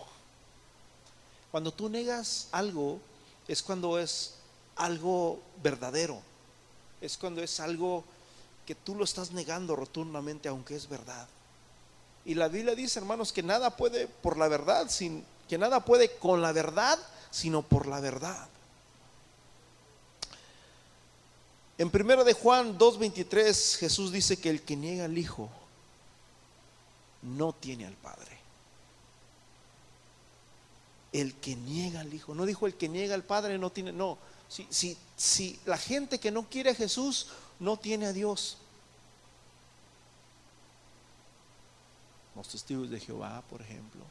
Cuando 1.51 1.71
tú 1.71 1.87
negas 1.87 2.47
algo, 2.51 2.99
es 3.47 3.61
cuando 3.61 3.99
es 3.99 4.33
algo 4.75 5.41
verdadero. 5.61 6.21
Es 6.99 7.17
cuando 7.17 7.41
es 7.41 7.59
algo 7.59 8.03
que 8.65 8.75
tú 8.75 8.95
lo 8.95 9.03
estás 9.03 9.31
negando 9.31 9.75
rotundamente, 9.75 10.49
aunque 10.49 10.75
es 10.75 10.89
verdad. 10.89 11.27
Y 12.25 12.33
la 12.33 12.47
Biblia 12.47 12.73
dice, 12.73 12.99
hermanos, 12.99 13.31
que 13.31 13.43
nada 13.43 13.77
puede 13.77 14.07
por 14.07 14.37
la 14.37 14.47
verdad, 14.47 14.89
sin, 14.89 15.23
que 15.47 15.57
nada 15.57 15.85
puede 15.85 16.17
con 16.17 16.41
la 16.41 16.51
verdad, 16.51 16.97
sino 17.29 17.61
por 17.61 17.87
la 17.87 17.99
verdad. 17.99 18.47
En 21.77 21.89
primero 21.89 22.23
de 22.23 22.33
Juan 22.33 22.77
2:23 22.77 23.77
Jesús 23.77 24.11
dice 24.11 24.37
que 24.37 24.49
el 24.49 24.61
que 24.61 24.75
niega 24.75 25.05
al 25.05 25.17
Hijo 25.17 25.49
no 27.21 27.53
tiene 27.53 27.85
al 27.85 27.95
Padre. 27.95 28.39
El 31.11 31.35
que 31.35 31.55
niega 31.55 31.99
al 31.99 32.13
Hijo, 32.13 32.33
no 32.33 32.45
dijo 32.45 32.65
el 32.65 32.75
que 32.75 32.89
niega 32.89 33.13
al 33.13 33.23
Padre 33.23 33.57
no 33.57 33.71
tiene, 33.71 33.91
no. 33.91 34.17
Si, 34.47 34.65
si, 34.69 34.97
si 35.17 35.59
la 35.65 35.77
gente 35.77 36.19
que 36.19 36.31
no 36.31 36.47
quiere 36.49 36.69
a 36.69 36.75
Jesús 36.75 37.27
no 37.59 37.77
tiene 37.77 38.07
a 38.07 38.13
Dios. 38.13 38.57
Los 42.35 42.47
testigos 42.49 42.89
de 42.89 42.99
Jehová, 42.99 43.41
por 43.49 43.61
ejemplo. 43.61 44.01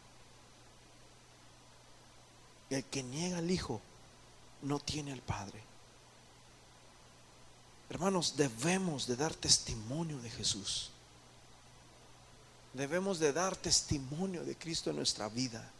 El 2.71 2.85
que 2.85 3.03
niega 3.03 3.39
al 3.39 3.51
Hijo 3.51 3.81
no 4.63 4.81
tiene 4.81 5.13
al 5.13 5.21
Padre. 5.21 5.63
Hermanos, 7.91 8.37
debemos 8.37 9.07
de 9.07 9.17
dar 9.17 9.35
testimonio 9.35 10.19
de 10.19 10.31
Jesús. 10.31 10.91
Debemos 12.73 13.21
de 13.21 13.33
dar 13.33 13.55
testimonio 13.55 14.43
de 14.45 14.57
Cristo 14.57 14.91
en 14.91 14.97
nuestra 14.97 15.29
vida. 15.29 15.71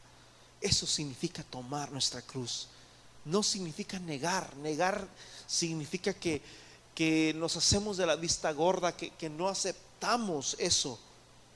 Eso 0.61 0.87
significa 0.87 1.43
tomar 1.43 1.91
nuestra 1.91 2.23
cruz. 2.23 2.69
No 3.25 3.43
significa 3.43 3.99
negar. 3.99 4.55
Negar 4.57 5.09
significa 5.47 6.15
que, 6.15 6.41
que 6.95 7.35
nos 7.37 7.57
hacemos 7.57 7.97
de 7.97 8.07
la 8.07 8.17
vista 8.17 8.53
gorda, 8.53 8.97
que, 8.97 9.11
que 9.11 9.29
no 9.29 9.49
aceptamos 9.49 10.57
eso. 10.59 10.99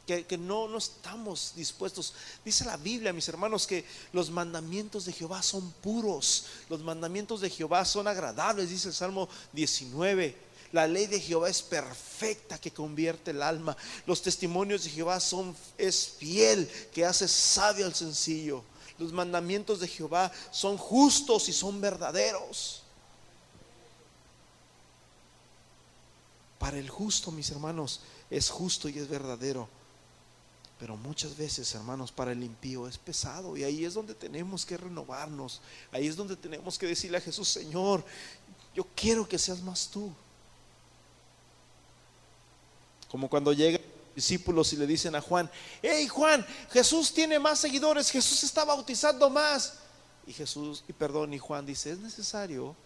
Que, 0.07 0.25
que, 0.25 0.39
no, 0.39 0.69
no 0.69 0.79
estamos 0.79 1.53
dispuestos. 1.55 2.15
Dice 2.43 2.65
la 2.65 2.79
Biblia, 2.79 3.13
mis 3.13 3.29
hermanos, 3.29 3.67
que 3.67 3.85
los 4.15 4.31
mandamientos 4.31 5.05
de 5.05 5.13
Jehová 5.13 5.43
son 5.43 5.71
puros, 5.83 6.47
los 6.71 6.81
mandamientos 6.81 7.43
de 7.43 7.51
Jehová 7.51 7.85
son 7.85 8.09
agradables, 8.09 8.71
dice 8.71 8.89
el 8.89 8.95
Salmo 8.95 9.29
19. 9.53 10.49
La 10.73 10.87
ley 10.87 11.07
de 11.07 11.21
Jehová 11.21 11.49
es 11.49 11.63
perfecta 11.63 12.59
que 12.59 12.71
convierte 12.71 13.31
el 13.31 13.43
alma. 13.43 13.77
Los 14.07 14.23
testimonios 14.23 14.85
de 14.85 14.91
Jehová 14.91 15.21
son 15.21 15.57
es 15.79 16.09
fiel 16.19 16.69
que 16.93 17.05
hace 17.05 17.27
sabio 17.27 17.87
al 17.87 17.95
sencillo. 17.95 18.63
Los 18.99 19.13
mandamientos 19.13 19.81
de 19.81 19.89
Jehová 19.89 20.31
son 20.51 20.77
justos 20.77 21.49
y 21.49 21.53
son 21.53 21.81
verdaderos. 21.81 22.83
Para 26.59 26.79
el 26.79 26.91
justo, 26.91 27.31
mis 27.31 27.51
hermanos, 27.51 28.01
es 28.31 28.51
justo 28.51 28.89
y 28.89 28.99
es 28.99 29.09
verdadero. 29.09 29.69
Pero 30.79 30.97
muchas 30.97 31.37
veces, 31.37 31.75
hermanos, 31.75 32.13
para 32.13 32.33
el 32.33 32.43
impío 32.43 32.87
es 32.87 32.99
pesado. 32.99 33.57
Y 33.57 33.65
ahí 33.65 33.85
es 33.85 33.95
donde 33.95 34.15
tenemos 34.15 34.65
que 34.65 34.77
renovarnos. 34.77 35.61
Ahí 35.91 36.07
es 36.07 36.17
donde 36.17 36.37
tenemos 36.37 36.79
que 36.79 36.87
decirle 36.87 37.19
a 37.19 37.21
Jesús, 37.21 37.49
Señor, 37.49 38.05
yo 38.75 38.87
quiero 38.95 39.29
que 39.29 39.39
seas 39.39 39.61
más 39.61 39.89
tú. 39.89 40.13
Como 43.11 43.29
cuando 43.29 43.53
llegan 43.53 43.83
discípulos 44.15 44.73
y 44.73 44.77
le 44.77 44.87
dicen 44.87 45.15
a 45.15 45.21
Juan, 45.21 45.51
hey 45.81 46.09
Juan, 46.09 46.45
Jesús 46.73 47.13
tiene 47.13 47.39
más 47.39 47.61
seguidores, 47.61 48.11
Jesús 48.11 48.43
está 48.43 48.65
bautizando 48.65 49.31
más. 49.31 49.75
Y 50.27 50.33
Jesús, 50.33 50.85
y 50.87 50.93
perdón, 50.93 51.33
y 51.33 51.39
Juan 51.39 51.65
dice, 51.65 51.93
es 51.93 51.99
necesario 51.99 52.77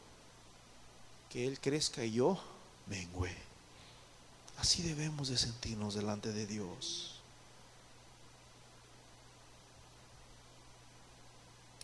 que 1.28 1.46
Él 1.46 1.58
crezca 1.58 2.04
y 2.04 2.12
yo 2.12 2.38
mengüe. 2.86 3.51
Así 4.62 4.80
debemos 4.80 5.28
de 5.28 5.36
sentirnos 5.36 5.94
delante 5.94 6.32
de 6.32 6.46
Dios. 6.46 7.16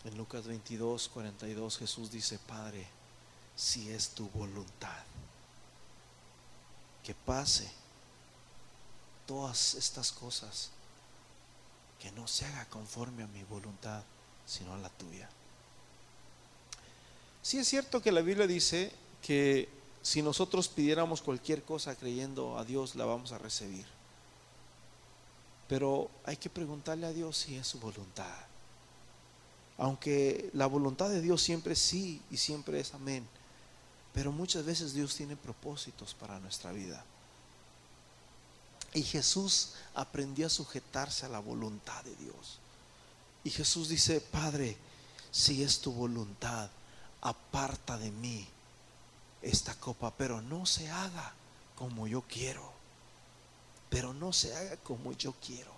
En 0.05 0.17
Lucas 0.17 0.47
22, 0.47 1.09
42 1.09 1.77
Jesús 1.77 2.09
dice, 2.09 2.39
Padre, 2.39 2.87
si 3.53 3.91
es 3.91 4.11
tu 4.11 4.29
voluntad, 4.29 5.03
que 7.03 7.13
pase 7.13 7.69
todas 9.27 9.73
estas 9.73 10.13
cosas, 10.13 10.69
que 12.01 12.13
no 12.13 12.29
se 12.29 12.45
haga 12.45 12.63
conforme 12.69 13.23
a 13.23 13.27
mi 13.27 13.43
voluntad, 13.43 14.03
sino 14.47 14.73
a 14.73 14.77
la 14.77 14.87
tuya. 14.87 15.29
Si 17.41 17.57
es 17.57 17.67
cierto 17.67 18.01
que 18.01 18.13
la 18.13 18.21
Biblia 18.21 18.47
dice 18.47 18.93
que 19.21 19.78
si 20.09 20.23
nosotros 20.23 20.67
pidiéramos 20.67 21.21
cualquier 21.21 21.61
cosa 21.61 21.93
creyendo 21.93 22.57
a 22.57 22.65
Dios, 22.65 22.95
la 22.95 23.05
vamos 23.05 23.31
a 23.31 23.37
recibir. 23.37 23.85
Pero 25.67 26.09
hay 26.25 26.35
que 26.35 26.49
preguntarle 26.49 27.05
a 27.05 27.13
Dios 27.13 27.37
si 27.37 27.55
es 27.55 27.67
su 27.67 27.79
voluntad. 27.79 28.39
Aunque 29.77 30.49
la 30.53 30.65
voluntad 30.65 31.11
de 31.11 31.21
Dios 31.21 31.43
siempre 31.43 31.73
es 31.73 31.79
sí 31.79 32.23
y 32.31 32.37
siempre 32.37 32.79
es 32.79 32.95
amén. 32.95 33.27
Pero 34.11 34.31
muchas 34.31 34.65
veces 34.65 34.95
Dios 34.95 35.13
tiene 35.13 35.35
propósitos 35.35 36.15
para 36.15 36.39
nuestra 36.39 36.71
vida. 36.71 37.05
Y 38.95 39.03
Jesús 39.03 39.73
aprendió 39.93 40.47
a 40.47 40.49
sujetarse 40.49 41.27
a 41.27 41.29
la 41.29 41.39
voluntad 41.39 42.03
de 42.03 42.15
Dios. 42.15 42.57
Y 43.43 43.51
Jesús 43.51 43.89
dice, 43.89 44.21
Padre, 44.21 44.75
si 45.29 45.61
es 45.61 45.79
tu 45.81 45.91
voluntad, 45.91 46.67
aparta 47.21 47.95
de 47.99 48.09
mí 48.09 48.47
esta 49.41 49.75
copa, 49.75 50.13
pero 50.17 50.41
no 50.41 50.65
se 50.65 50.89
haga 50.89 51.33
como 51.75 52.07
yo 52.07 52.21
quiero. 52.21 52.71
Pero 53.89 54.13
no 54.13 54.33
se 54.33 54.55
haga 54.55 54.77
como 54.77 55.13
yo 55.13 55.33
quiero. 55.33 55.71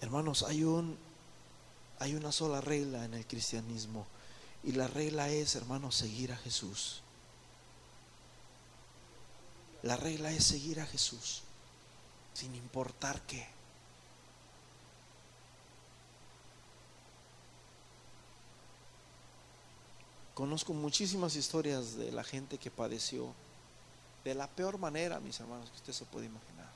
Hermanos, 0.00 0.44
hay 0.44 0.64
un 0.64 0.96
hay 1.98 2.14
una 2.14 2.32
sola 2.32 2.62
regla 2.62 3.04
en 3.04 3.12
el 3.12 3.26
cristianismo 3.26 4.06
y 4.64 4.72
la 4.72 4.86
regla 4.86 5.28
es, 5.28 5.54
hermanos, 5.54 5.96
seguir 5.96 6.32
a 6.32 6.36
Jesús. 6.36 7.02
La 9.82 9.96
regla 9.96 10.32
es 10.32 10.44
seguir 10.44 10.80
a 10.80 10.86
Jesús 10.86 11.42
sin 12.32 12.54
importar 12.54 13.20
qué. 13.22 13.46
Conozco 20.40 20.72
muchísimas 20.72 21.36
historias 21.36 21.98
de 21.98 22.10
la 22.12 22.24
gente 22.24 22.56
que 22.56 22.70
padeció 22.70 23.34
de 24.24 24.34
la 24.34 24.48
peor 24.48 24.78
manera, 24.78 25.20
mis 25.20 25.38
hermanos, 25.38 25.68
que 25.68 25.76
usted 25.76 25.92
se 25.92 26.06
puede 26.06 26.24
imaginar. 26.24 26.70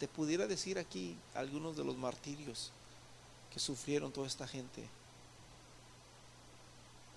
Te 0.00 0.08
pudiera 0.08 0.48
decir 0.48 0.80
aquí 0.80 1.16
algunos 1.36 1.76
de 1.76 1.84
los 1.84 1.96
martirios 1.96 2.72
que 3.52 3.60
sufrieron 3.60 4.10
toda 4.10 4.26
esta 4.26 4.48
gente, 4.48 4.84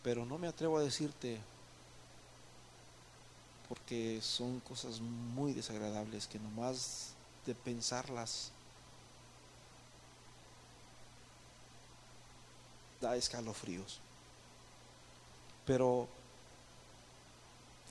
pero 0.04 0.24
no 0.24 0.38
me 0.38 0.48
atrevo 0.48 0.78
a 0.78 0.84
decirte 0.84 1.40
porque 3.68 4.20
son 4.22 4.60
cosas 4.60 5.00
muy 5.00 5.52
desagradables 5.52 6.28
que 6.28 6.38
nomás 6.38 7.14
de 7.48 7.56
pensarlas 7.56 8.52
da 13.02 13.16
escalofríos. 13.16 14.00
Pero 15.66 16.08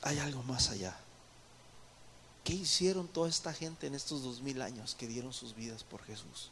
hay 0.03 0.18
algo 0.18 0.43
más 0.43 0.71
allá. 0.71 0.97
¿Qué 2.45 2.55
hicieron 2.55 3.07
toda 3.07 3.29
esta 3.29 3.53
gente 3.53 3.87
en 3.87 3.95
estos 3.95 4.23
dos 4.23 4.41
mil 4.41 4.62
años 4.62 4.95
que 4.95 5.07
dieron 5.07 5.33
sus 5.33 5.55
vidas 5.55 5.85
por 5.85 6.03
Jesús? 6.05 6.51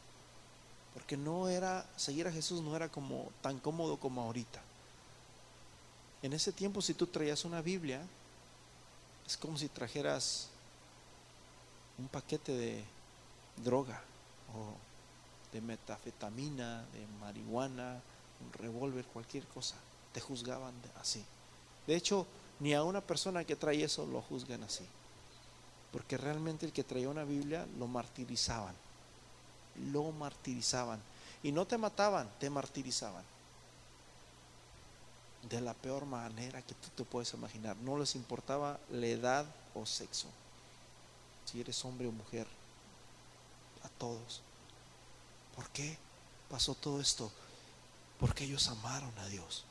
Porque 0.93 1.17
no 1.17 1.49
era, 1.49 1.85
seguir 1.97 2.27
a 2.27 2.31
Jesús 2.31 2.61
no 2.61 2.75
era 2.75 2.89
como 2.89 3.29
tan 3.41 3.59
cómodo 3.59 3.97
como 3.97 4.21
ahorita. 4.21 4.61
En 6.21 6.33
ese 6.33 6.51
tiempo 6.51 6.81
si 6.81 6.93
tú 6.93 7.07
traías 7.07 7.45
una 7.45 7.61
Biblia, 7.61 8.01
es 9.25 9.37
como 9.37 9.57
si 9.57 9.67
trajeras 9.67 10.47
un 11.97 12.07
paquete 12.07 12.51
de 12.51 12.83
droga 13.63 14.01
o 14.55 14.73
de 15.53 15.61
metafetamina, 15.61 16.83
de 16.93 17.05
marihuana, 17.19 18.01
un 18.41 18.53
revólver, 18.53 19.05
cualquier 19.05 19.45
cosa 19.47 19.75
te 20.13 20.21
juzgaban 20.21 20.73
así. 20.99 21.23
De 21.87 21.95
hecho, 21.95 22.25
ni 22.59 22.73
a 22.73 22.83
una 22.83 23.01
persona 23.01 23.43
que 23.43 23.55
trae 23.55 23.83
eso 23.83 24.05
lo 24.05 24.21
juzgan 24.21 24.63
así. 24.63 24.85
Porque 25.91 26.17
realmente 26.17 26.65
el 26.65 26.73
que 26.73 26.83
traía 26.83 27.09
una 27.09 27.23
Biblia 27.23 27.65
lo 27.77 27.87
martirizaban. 27.87 28.75
Lo 29.91 30.11
martirizaban. 30.11 30.99
Y 31.41 31.51
no 31.51 31.65
te 31.65 31.77
mataban, 31.77 32.29
te 32.39 32.49
martirizaban. 32.49 33.23
De 35.49 35.61
la 35.61 35.73
peor 35.73 36.05
manera 36.05 36.61
que 36.61 36.75
tú 36.75 36.89
te 36.95 37.03
puedes 37.03 37.33
imaginar. 37.33 37.75
No 37.77 37.97
les 37.97 38.15
importaba 38.15 38.79
la 38.91 39.07
edad 39.07 39.45
o 39.73 39.85
sexo. 39.85 40.27
Si 41.45 41.61
eres 41.61 41.83
hombre 41.85 42.07
o 42.07 42.11
mujer. 42.11 42.45
A 43.83 43.89
todos. 43.97 44.41
¿Por 45.55 45.69
qué 45.69 45.97
pasó 46.49 46.75
todo 46.75 46.99
esto? 46.99 47.31
Porque 48.19 48.43
ellos 48.43 48.67
amaron 48.67 49.17
a 49.19 49.25
Dios 49.27 49.63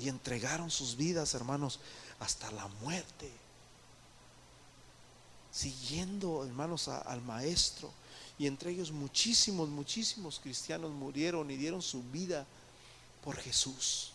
y 0.00 0.08
entregaron 0.08 0.70
sus 0.70 0.96
vidas, 0.96 1.34
hermanos, 1.34 1.80
hasta 2.20 2.50
la 2.52 2.66
muerte. 2.82 3.30
Siguiendo, 5.52 6.44
hermanos, 6.44 6.88
al 6.88 7.20
Maestro. 7.22 7.90
Y 8.38 8.46
entre 8.46 8.70
ellos 8.70 8.90
muchísimos, 8.90 9.68
muchísimos 9.68 10.40
cristianos 10.40 10.90
murieron 10.90 11.50
y 11.50 11.56
dieron 11.56 11.82
su 11.82 12.02
vida 12.04 12.46
por 13.22 13.36
Jesús. 13.36 14.12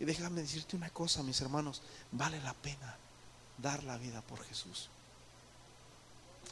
Y 0.00 0.04
déjame 0.04 0.40
decirte 0.40 0.74
una 0.74 0.90
cosa, 0.90 1.22
mis 1.22 1.40
hermanos, 1.40 1.82
vale 2.10 2.40
la 2.40 2.54
pena 2.54 2.96
dar 3.58 3.84
la 3.84 3.98
vida 3.98 4.20
por 4.22 4.42
Jesús. 4.44 4.88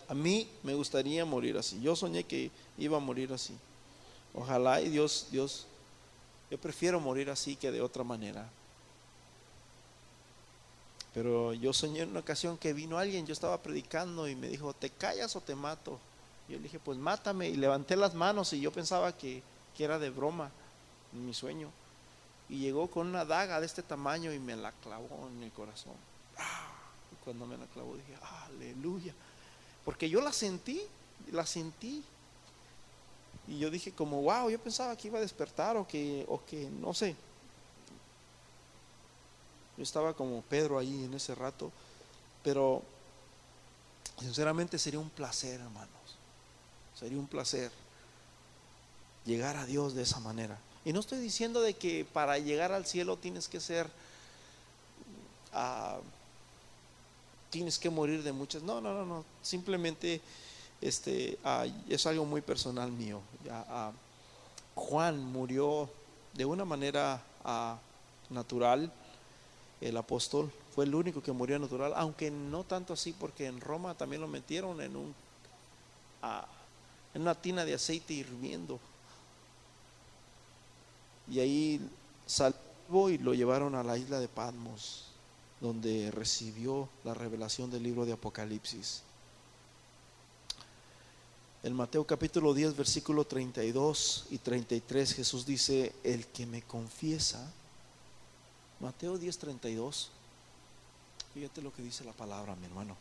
A 0.09 0.15
mí 0.15 0.49
me 0.63 0.75
gustaría 0.75 1.25
morir 1.25 1.57
así. 1.57 1.81
Yo 1.81 1.97
soñé 1.97 2.25
que 2.25 2.51
iba 2.79 2.99
a 2.99 3.01
morir 3.01 3.33
así. 3.33 3.57
Ojalá 4.35 4.81
y 4.81 4.91
Dios, 4.91 5.29
Dios 5.31 5.67
yo 6.51 6.59
prefiero 6.59 6.99
morir 7.01 7.31
así 7.31 7.57
que 7.57 7.71
de 7.71 7.81
otra 7.81 8.03
manera. 8.03 8.49
Pero 11.15 11.53
yo 11.55 11.73
soñé 11.73 12.01
en 12.01 12.11
una 12.11 12.21
ocasión 12.21 12.57
que 12.57 12.73
vino 12.73 12.99
alguien, 12.99 13.27
yo 13.27 13.33
estaba 13.33 13.59
predicando 13.63 14.29
y 14.29 14.35
me 14.35 14.49
dijo, 14.49 14.73
¿te 14.73 14.91
callas 14.91 15.35
o 15.37 15.41
te 15.41 15.55
mato? 15.55 15.99
Yo 16.49 16.57
le 16.57 16.65
dije, 16.65 16.79
pues 16.79 16.99
mátame. 16.99 17.49
Y 17.49 17.57
levanté 17.57 17.97
las 17.97 18.15
manos 18.15 18.53
y 18.53 18.61
yo 18.61 18.73
pensaba 18.73 19.17
que, 19.17 19.43
era 19.79 19.99
de 19.99 20.11
broma 20.11 20.51
en 21.15 21.25
mi 21.25 21.33
sueño. 21.33 21.71
Y 22.51 22.59
llegó 22.59 22.91
con 22.91 23.07
una 23.07 23.25
daga 23.25 23.61
de 23.61 23.65
este 23.65 23.83
tamaño 23.83 24.31
y 24.31 24.39
me 24.39 24.55
la 24.55 24.73
clavó 24.73 25.27
en 25.35 25.43
el 25.43 25.51
corazón. 25.53 25.95
Y 27.11 27.25
cuando 27.25 27.47
me 27.47 27.57
la 27.57 27.65
clavó 27.65 27.97
dije, 27.97 28.15
aleluya. 28.51 29.15
Porque 29.83 30.11
yo 30.11 30.21
la 30.21 30.35
sentí, 30.35 30.83
la 31.33 31.47
sentí 31.47 32.05
y 33.51 33.59
yo 33.59 33.69
dije 33.69 33.91
como, 33.91 34.23
wow, 34.23 34.49
yo 34.49 34.61
pensaba 34.61 34.97
que 34.97 35.09
iba 35.09 35.19
a 35.19 35.23
despertar 35.23 35.77
o 35.77 35.87
que, 35.87 36.25
o 36.29 36.41
que 36.47 36.71
no 36.71 36.95
sé. 36.95 37.17
Yo 39.77 39.83
estaba 39.83 40.15
como 40.15 40.41
Pedro 40.43 40.79
ahí 40.79 41.05
en 41.05 41.13
ese 41.15 41.35
rato, 41.35 41.73
pero 42.45 42.81
sinceramente 44.21 44.79
sería 44.79 45.01
un 45.01 45.11
placer, 45.11 45.61
hermanos. 45.61 45.91
Sería 46.97 47.19
un 47.19 47.27
placer 47.27 47.73
llegar 49.27 49.57
a 49.57 49.67
Dios 49.67 49.95
de 49.95 50.03
esa 50.03 50.21
manera. 50.21 50.57
Y 50.85 50.93
no 50.93 51.01
estoy 51.01 51.19
diciendo 51.19 51.61
de 51.61 51.75
que 51.75 52.05
para 52.05 52.39
llegar 52.39 52.71
al 52.71 52.87
cielo 52.87 53.17
tienes 53.17 53.49
que 53.49 53.59
ser, 53.59 53.91
ah, 55.53 55.99
tienes 57.51 57.81
que 57.81 57.91
morir 57.91 58.23
de 58.23 58.31
muchas. 58.31 58.63
No, 58.63 58.81
no, 58.81 58.95
no, 58.95 59.05
no. 59.05 59.25
Simplemente 59.43 60.21
este, 60.81 61.39
ah, 61.45 61.67
es 61.89 62.07
algo 62.07 62.25
muy 62.25 62.41
personal 62.41 62.91
mío. 62.91 63.21
Ah, 63.51 63.93
Juan 64.75 65.23
murió 65.23 65.89
de 66.35 66.45
una 66.45 66.65
manera 66.65 67.23
ah, 67.45 67.79
natural, 68.31 68.93
el 69.81 69.97
apóstol 69.97 70.53
fue 70.75 70.85
el 70.85 70.95
único 70.95 71.23
que 71.23 71.33
murió 71.33 71.59
natural, 71.59 71.93
aunque 71.97 72.31
no 72.31 72.65
tanto 72.65 72.93
así 72.93 73.13
porque 73.13 73.47
en 73.47 73.61
Roma 73.61 73.95
también 73.95 74.21
lo 74.21 74.29
metieron 74.29 74.81
en 74.81 74.97
un 74.97 75.15
en 77.15 77.23
una 77.23 77.35
tina 77.35 77.65
de 77.65 77.75
aceite 77.75 78.13
hirviendo. 78.13 78.79
Y 81.31 81.41
ahí 81.41 81.81
salvó 82.27 83.11
y 83.11 83.19
lo 83.19 83.35
llevaron 83.35 83.75
a 83.75 83.83
la 83.83 83.97
isla 83.97 84.21
de 84.21 84.29
Patmos, 84.29 85.07
donde 85.61 86.11
recibió 86.11 86.89
la 87.05 87.15
revelación 87.15 87.71
del 87.71 87.83
libro 87.83 88.05
de 88.05 88.13
Apocalipsis. 88.13 89.03
En 91.63 91.75
Mateo 91.75 92.07
capítulo 92.07 92.55
10, 92.55 92.75
versículo 92.75 93.27
32 93.27 94.29
y 94.31 94.39
33, 94.39 95.13
Jesús 95.13 95.45
dice, 95.45 95.95
el 96.03 96.27
que 96.27 96.47
me 96.47 96.63
confiesa, 96.63 97.53
Mateo 98.81 99.19
10, 99.19 99.37
32, 99.37 100.11
fíjate 101.35 101.61
lo 101.61 101.71
que 101.71 101.83
dice 101.83 102.03
la 102.05 102.13
palabra, 102.13 102.57
mi 102.57 102.65
hermano. 102.65 102.97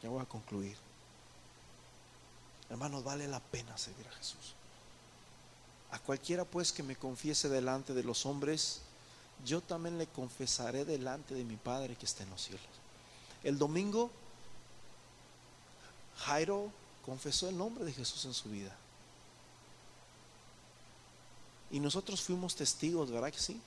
Ya 0.00 0.10
voy 0.10 0.22
a 0.22 0.26
concluir. 0.26 0.76
Hermanos, 2.70 3.02
vale 3.02 3.26
la 3.26 3.40
pena 3.40 3.76
seguir 3.76 4.06
a 4.06 4.12
Jesús. 4.12 4.54
A 5.90 5.98
cualquiera 5.98 6.44
pues 6.44 6.70
que 6.70 6.84
me 6.84 6.94
confiese 6.94 7.48
delante 7.48 7.94
de 7.94 8.04
los 8.04 8.26
hombres, 8.26 8.82
yo 9.44 9.60
también 9.60 9.98
le 9.98 10.06
confesaré 10.06 10.84
delante 10.84 11.34
de 11.34 11.42
mi 11.42 11.56
Padre 11.56 11.96
que 11.96 12.06
está 12.06 12.22
en 12.22 12.30
los 12.30 12.42
cielos. 12.42 12.64
El 13.42 13.58
domingo, 13.58 14.08
Jairo 16.18 16.70
confesó 17.04 17.48
el 17.48 17.58
nombre 17.58 17.84
de 17.84 17.92
Jesús 17.92 18.24
en 18.24 18.34
su 18.34 18.48
vida. 18.48 18.74
Y 21.70 21.80
nosotros 21.80 22.20
fuimos 22.20 22.54
testigos, 22.54 23.10
¿verdad 23.10 23.32
que 23.32 23.38
sí? 23.38 23.60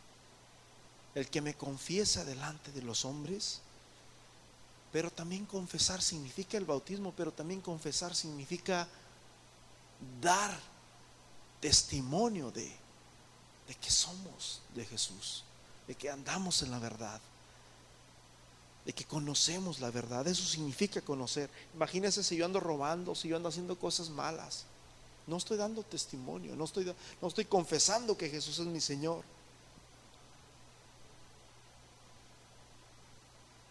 El 1.16 1.30
que 1.30 1.42
me 1.42 1.56
confiesa 1.56 2.24
delante 2.24 2.72
de 2.72 2.82
los 2.82 3.06
hombres, 3.06 3.62
pero 4.92 5.12
también 5.12 5.46
confesar 5.46 6.02
significa 6.02 6.58
el 6.58 6.66
bautismo, 6.66 7.14
pero 7.16 7.32
también 7.32 7.62
confesar 7.62 8.16
significa 8.16 8.88
dar 10.22 10.58
testimonio 11.60 12.52
de, 12.52 12.72
de 13.68 13.76
que 13.76 13.90
somos 13.90 14.62
de 14.74 14.86
Jesús, 14.86 15.44
de 15.88 15.96
que 15.96 16.10
andamos 16.10 16.62
en 16.62 16.72
la 16.72 16.80
verdad 16.80 17.20
de 18.86 18.94
que 18.94 19.06
conocemos 19.06 19.80
la 19.80 19.92
verdad. 19.92 20.28
Eso 20.28 20.44
significa 20.44 21.02
conocer. 21.02 21.50
Imagínense 21.74 22.24
si 22.24 22.36
yo 22.36 22.46
ando 22.46 22.60
robando, 22.60 23.16
si 23.16 23.28
yo 23.28 23.36
ando 23.36 23.50
haciendo 23.50 23.78
cosas 23.78 24.10
malas. 24.10 24.66
No 25.28 25.38
estoy 25.38 25.58
dando 25.58 25.84
testimonio, 25.84 26.56
no 26.56 26.66
estoy, 26.66 26.94
no 27.22 27.28
estoy 27.28 27.46
confesando 27.46 28.16
que 28.16 28.30
Jesús 28.30 28.60
es 28.60 28.68
mi 28.68 28.80
Señor. 28.80 29.24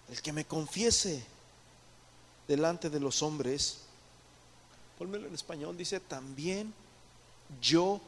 El 0.09 0.21
que 0.21 0.33
me 0.33 0.45
confiese 0.45 1.25
delante 2.49 2.91
de 2.91 3.01
los 3.01 3.23
hombres, 3.23 3.79
Pónmelo 4.99 5.27
en 5.27 5.35
español, 5.35 5.77
dice, 5.77 6.01
también 6.01 6.73
yo 7.61 8.01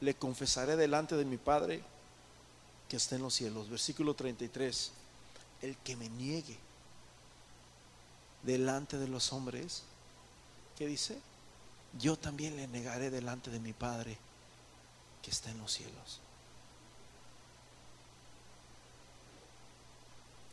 le 0.00 0.14
confesaré 0.14 0.76
delante 0.76 1.16
de 1.16 1.24
mi 1.24 1.36
Padre 1.36 1.82
que 2.88 2.96
está 2.96 3.16
en 3.16 3.22
los 3.22 3.34
cielos. 3.34 3.70
Versículo 3.70 4.14
33, 4.14 4.92
el 5.62 5.76
que 5.78 5.96
me 5.96 6.08
niegue 6.08 6.58
delante 8.42 8.98
de 8.98 9.08
los 9.08 9.32
hombres, 9.32 9.82
¿qué 10.78 10.86
dice? 10.86 11.18
Yo 11.98 12.16
también 12.16 12.56
le 12.56 12.68
negaré 12.68 13.10
delante 13.10 13.50
de 13.50 13.60
mi 13.60 13.72
Padre 13.72 14.16
que 15.22 15.30
está 15.30 15.50
en 15.50 15.58
los 15.58 15.72
cielos. 15.72 16.20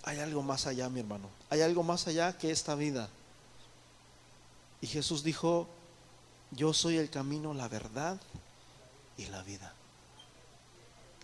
Hay 0.03 0.19
algo 0.19 0.41
más 0.41 0.67
allá, 0.67 0.89
mi 0.89 1.01
hermano. 1.01 1.29
Hay 1.49 1.61
algo 1.61 1.83
más 1.83 2.07
allá 2.07 2.37
que 2.37 2.51
esta 2.51 2.75
vida. 2.75 3.09
Y 4.81 4.87
Jesús 4.87 5.23
dijo, 5.23 5.67
yo 6.51 6.73
soy 6.73 6.97
el 6.97 7.09
camino, 7.09 7.53
la 7.53 7.67
verdad 7.67 8.17
y 9.17 9.25
la 9.25 9.43
vida. 9.43 9.73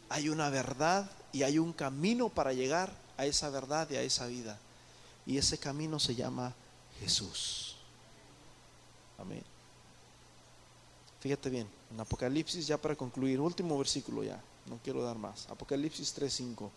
Hay 0.09 0.29
una 0.29 0.49
verdad 0.49 1.09
y 1.31 1.43
hay 1.43 1.59
un 1.59 1.73
camino 1.73 2.29
para 2.29 2.53
llegar 2.53 2.91
a 3.17 3.25
esa 3.25 3.49
verdad 3.49 3.89
y 3.89 3.95
a 3.95 4.01
esa 4.01 4.27
vida. 4.27 4.57
Y 5.25 5.37
ese 5.37 5.57
camino 5.57 5.99
se 5.99 6.15
llama 6.15 6.53
Jesús. 6.99 7.75
Amén. 9.17 9.43
Fíjate 11.21 11.49
bien, 11.49 11.69
en 11.91 11.99
Apocalipsis, 11.99 12.67
ya 12.67 12.77
para 12.77 12.95
concluir, 12.95 13.39
último 13.39 13.77
versículo 13.77 14.23
ya, 14.23 14.41
no 14.65 14.77
quiero 14.83 15.03
dar 15.03 15.15
más. 15.17 15.47
Apocalipsis 15.49 16.13
3:5. 16.13 16.69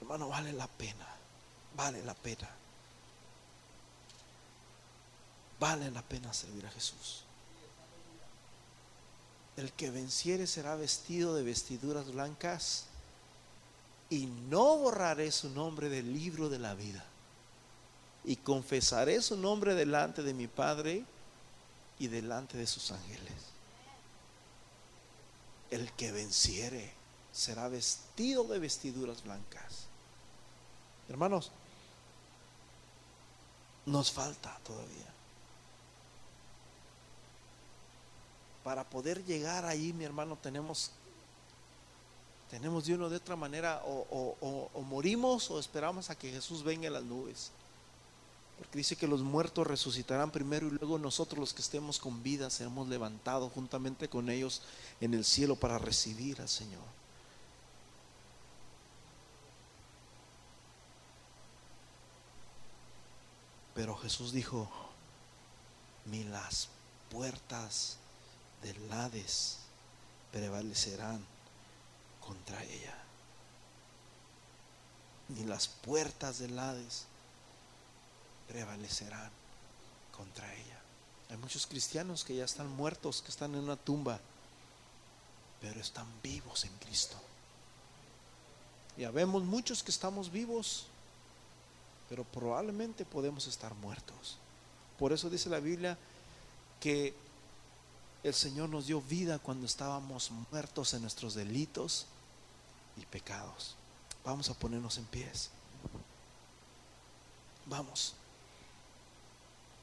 Hermano, 0.00 0.28
vale 0.28 0.52
la 0.52 0.66
pena, 0.68 1.06
vale 1.76 2.02
la 2.04 2.14
pena. 2.14 2.48
Vale 5.58 5.90
la 5.90 6.02
pena 6.02 6.32
servir 6.32 6.66
a 6.66 6.70
Jesús. 6.70 7.24
El 9.56 9.72
que 9.72 9.90
venciere 9.90 10.46
será 10.46 10.76
vestido 10.76 11.34
de 11.34 11.42
vestiduras 11.42 12.10
blancas 12.12 12.86
y 14.08 14.26
no 14.26 14.76
borraré 14.78 15.30
su 15.32 15.50
nombre 15.50 15.88
del 15.88 16.12
libro 16.12 16.48
de 16.48 16.58
la 16.58 16.74
vida. 16.74 17.04
Y 18.24 18.36
confesaré 18.36 19.20
su 19.20 19.36
nombre 19.36 19.74
delante 19.74 20.22
de 20.22 20.32
mi 20.32 20.46
Padre 20.46 21.04
y 21.98 22.08
delante 22.08 22.56
de 22.56 22.66
sus 22.66 22.90
ángeles. 22.92 23.32
El 25.70 25.90
que 25.92 26.12
venciere 26.12 26.92
será 27.32 27.68
vestido 27.68 28.44
de 28.44 28.58
vestiduras 28.58 29.22
blancas. 29.22 29.86
Hermanos, 31.08 31.50
nos 33.86 34.12
falta 34.12 34.58
todavía. 34.64 35.12
Para 38.62 38.84
poder 38.84 39.24
llegar 39.24 39.64
ahí, 39.64 39.92
mi 39.92 40.04
hermano, 40.04 40.36
tenemos 40.36 40.92
tenemos 42.52 42.84
de 42.84 42.94
una 42.94 43.08
de 43.08 43.16
otra 43.16 43.34
manera 43.34 43.82
o, 43.86 44.82
morimos 44.84 45.50
o 45.50 45.58
esperamos 45.58 46.10
a 46.10 46.14
que 46.14 46.30
Jesús 46.30 46.62
venga 46.62 46.86
en 46.86 46.92
las 46.92 47.02
nubes. 47.02 47.50
Porque 48.58 48.76
dice 48.76 48.94
que 48.94 49.06
los 49.06 49.22
muertos 49.22 49.66
resucitarán 49.66 50.30
primero 50.30 50.66
y 50.66 50.70
luego 50.72 50.98
nosotros 50.98 51.40
los 51.40 51.54
que 51.54 51.62
estemos 51.62 51.98
con 51.98 52.22
vida 52.22 52.50
seremos 52.50 52.88
levantados 52.88 53.50
juntamente 53.54 54.06
con 54.10 54.28
ellos 54.28 54.60
en 55.00 55.14
el 55.14 55.24
cielo 55.24 55.56
para 55.56 55.78
recibir 55.78 56.42
al 56.42 56.48
Señor. 56.50 56.82
Pero 63.74 63.96
Jesús 63.96 64.30
dijo, 64.30 64.68
ni 66.04 66.24
las 66.24 66.68
puertas 67.10 67.96
del 68.62 68.92
Hades 68.92 69.58
prevalecerán 70.32 71.24
contra 72.20 72.62
ella. 72.64 72.96
Ni 75.28 75.44
las 75.44 75.68
puertas 75.68 76.38
del 76.38 76.58
Hades 76.58 77.04
prevalecerán 78.48 79.30
contra 80.16 80.52
ella. 80.54 80.80
Hay 81.30 81.36
muchos 81.38 81.66
cristianos 81.66 82.24
que 82.24 82.36
ya 82.36 82.44
están 82.44 82.68
muertos, 82.68 83.22
que 83.22 83.30
están 83.30 83.54
en 83.54 83.60
una 83.60 83.76
tumba, 83.76 84.20
pero 85.60 85.80
están 85.80 86.06
vivos 86.22 86.64
en 86.64 86.76
Cristo. 86.78 87.16
Y 88.96 89.06
vemos 89.06 89.42
muchos 89.44 89.82
que 89.82 89.90
estamos 89.90 90.30
vivos, 90.30 90.86
pero 92.10 92.24
probablemente 92.24 93.06
podemos 93.06 93.46
estar 93.46 93.74
muertos. 93.76 94.36
Por 94.98 95.12
eso 95.12 95.30
dice 95.30 95.48
la 95.48 95.60
Biblia 95.60 95.96
que 96.78 97.14
el 98.22 98.34
Señor 98.34 98.68
nos 98.68 98.86
dio 98.86 99.00
vida 99.00 99.38
cuando 99.38 99.66
estábamos 99.66 100.30
muertos 100.50 100.94
en 100.94 101.02
nuestros 101.02 101.34
delitos 101.34 102.06
y 102.96 103.04
pecados. 103.06 103.74
Vamos 104.24 104.48
a 104.48 104.54
ponernos 104.54 104.96
en 104.98 105.04
pies. 105.06 105.50
Vamos. 107.66 108.14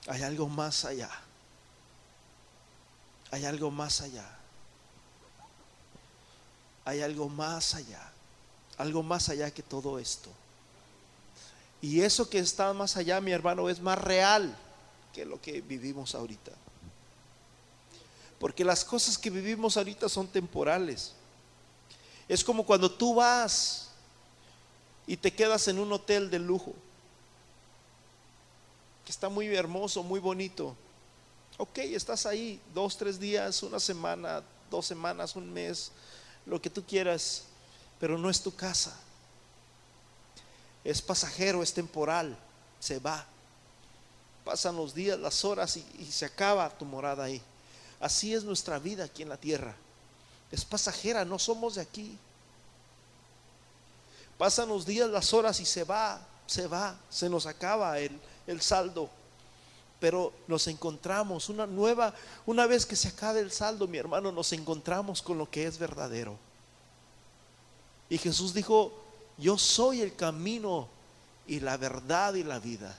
Hay 0.08 0.24
algo 0.24 0.48
más 0.48 0.86
allá. 0.86 1.10
Hay 3.32 3.46
algo 3.46 3.70
más 3.72 4.02
allá. 4.02 4.28
Hay 6.86 7.02
algo 7.02 7.28
más 7.28 7.76
allá. 7.76 8.10
Algo 8.78 9.04
más 9.04 9.28
allá 9.28 9.52
que 9.52 9.64
todo 9.64 10.00
esto. 10.00 10.32
Y 11.82 12.02
eso 12.02 12.30
que 12.30 12.40
está 12.40 12.72
más 12.74 12.96
allá, 12.96 13.20
mi 13.20 13.32
hermano, 13.32 13.70
es 13.70 13.82
más 13.82 13.98
real 13.98 14.56
que 15.14 15.26
lo 15.26 15.42
que 15.42 15.60
vivimos 15.60 16.16
ahorita. 16.16 16.52
Porque 18.40 18.64
las 18.64 18.86
cosas 18.86 19.18
que 19.18 19.30
vivimos 19.30 19.76
ahorita 19.76 20.08
son 20.08 20.28
temporales. 20.28 21.14
Es 22.28 22.44
como 22.44 22.66
cuando 22.66 22.90
tú 22.90 23.16
vas 23.16 23.90
y 25.06 25.18
te 25.18 25.34
quedas 25.34 25.68
en 25.68 25.80
un 25.80 25.92
hotel 25.92 26.30
de 26.30 26.40
lujo, 26.40 26.74
que 29.04 29.12
está 29.12 29.28
muy 29.28 29.48
hermoso, 29.48 30.04
muy 30.04 30.20
bonito. 30.20 30.76
Ok, 31.58 31.80
estás 31.80 32.26
ahí 32.26 32.62
dos, 32.74 32.96
tres 32.96 33.20
días, 33.20 33.62
una 33.64 33.80
semana, 33.80 34.42
dos 34.70 34.86
semanas, 34.86 35.36
un 35.36 35.52
mes, 35.52 35.92
lo 36.46 36.62
que 36.62 36.70
tú 36.70 36.86
quieras, 36.86 37.44
pero 38.00 38.18
no 38.18 38.30
es 38.30 38.42
tu 38.42 38.56
casa. 38.56 38.96
Es 40.84 41.02
pasajero, 41.02 41.62
es 41.62 41.74
temporal, 41.74 42.38
se 42.80 43.00
va. 43.00 43.26
Pasan 44.46 44.78
los 44.78 44.94
días, 44.94 45.20
las 45.20 45.44
horas 45.44 45.76
y, 45.76 45.86
y 46.00 46.06
se 46.06 46.26
acaba 46.26 46.70
tu 46.70 46.86
morada 46.86 47.26
ahí. 47.26 47.42
Así 48.00 48.34
es 48.34 48.44
nuestra 48.44 48.80
vida 48.80 49.04
aquí 49.04 49.24
en 49.24 49.30
la 49.30 49.38
tierra. 49.38 49.76
Es 50.52 50.66
pasajera, 50.66 51.26
no 51.26 51.38
somos 51.38 51.76
de 51.76 51.82
aquí. 51.82 52.18
Pasan 54.38 54.70
los 54.70 54.86
días, 54.86 55.10
las 55.10 55.34
horas 55.34 55.60
y 55.60 55.66
se 55.66 55.84
va, 55.84 56.22
se 56.48 56.68
va, 56.68 56.98
se 57.10 57.30
nos 57.30 57.46
acaba 57.46 58.00
el, 58.00 58.18
el 58.48 58.62
saldo. 58.62 59.10
Pero 60.00 60.32
nos 60.48 60.68
encontramos 60.68 61.50
una 61.50 61.68
nueva, 61.68 62.14
una 62.46 62.66
vez 62.66 62.86
que 62.86 62.96
se 62.96 63.10
acabe 63.10 63.42
el 63.42 63.52
saldo, 63.52 63.86
mi 63.86 63.98
hermano, 63.98 64.32
nos 64.32 64.54
encontramos 64.54 65.22
con 65.22 65.38
lo 65.38 65.50
que 65.50 65.66
es 65.66 65.78
verdadero. 65.78 66.38
Y 68.10 68.18
Jesús 68.18 68.54
dijo, 68.54 68.94
yo 69.38 69.58
soy 69.58 70.02
el 70.02 70.16
camino 70.16 70.88
y 71.46 71.60
la 71.60 71.76
verdad 71.76 72.34
y 72.36 72.44
la 72.44 72.60
vida. 72.60 72.98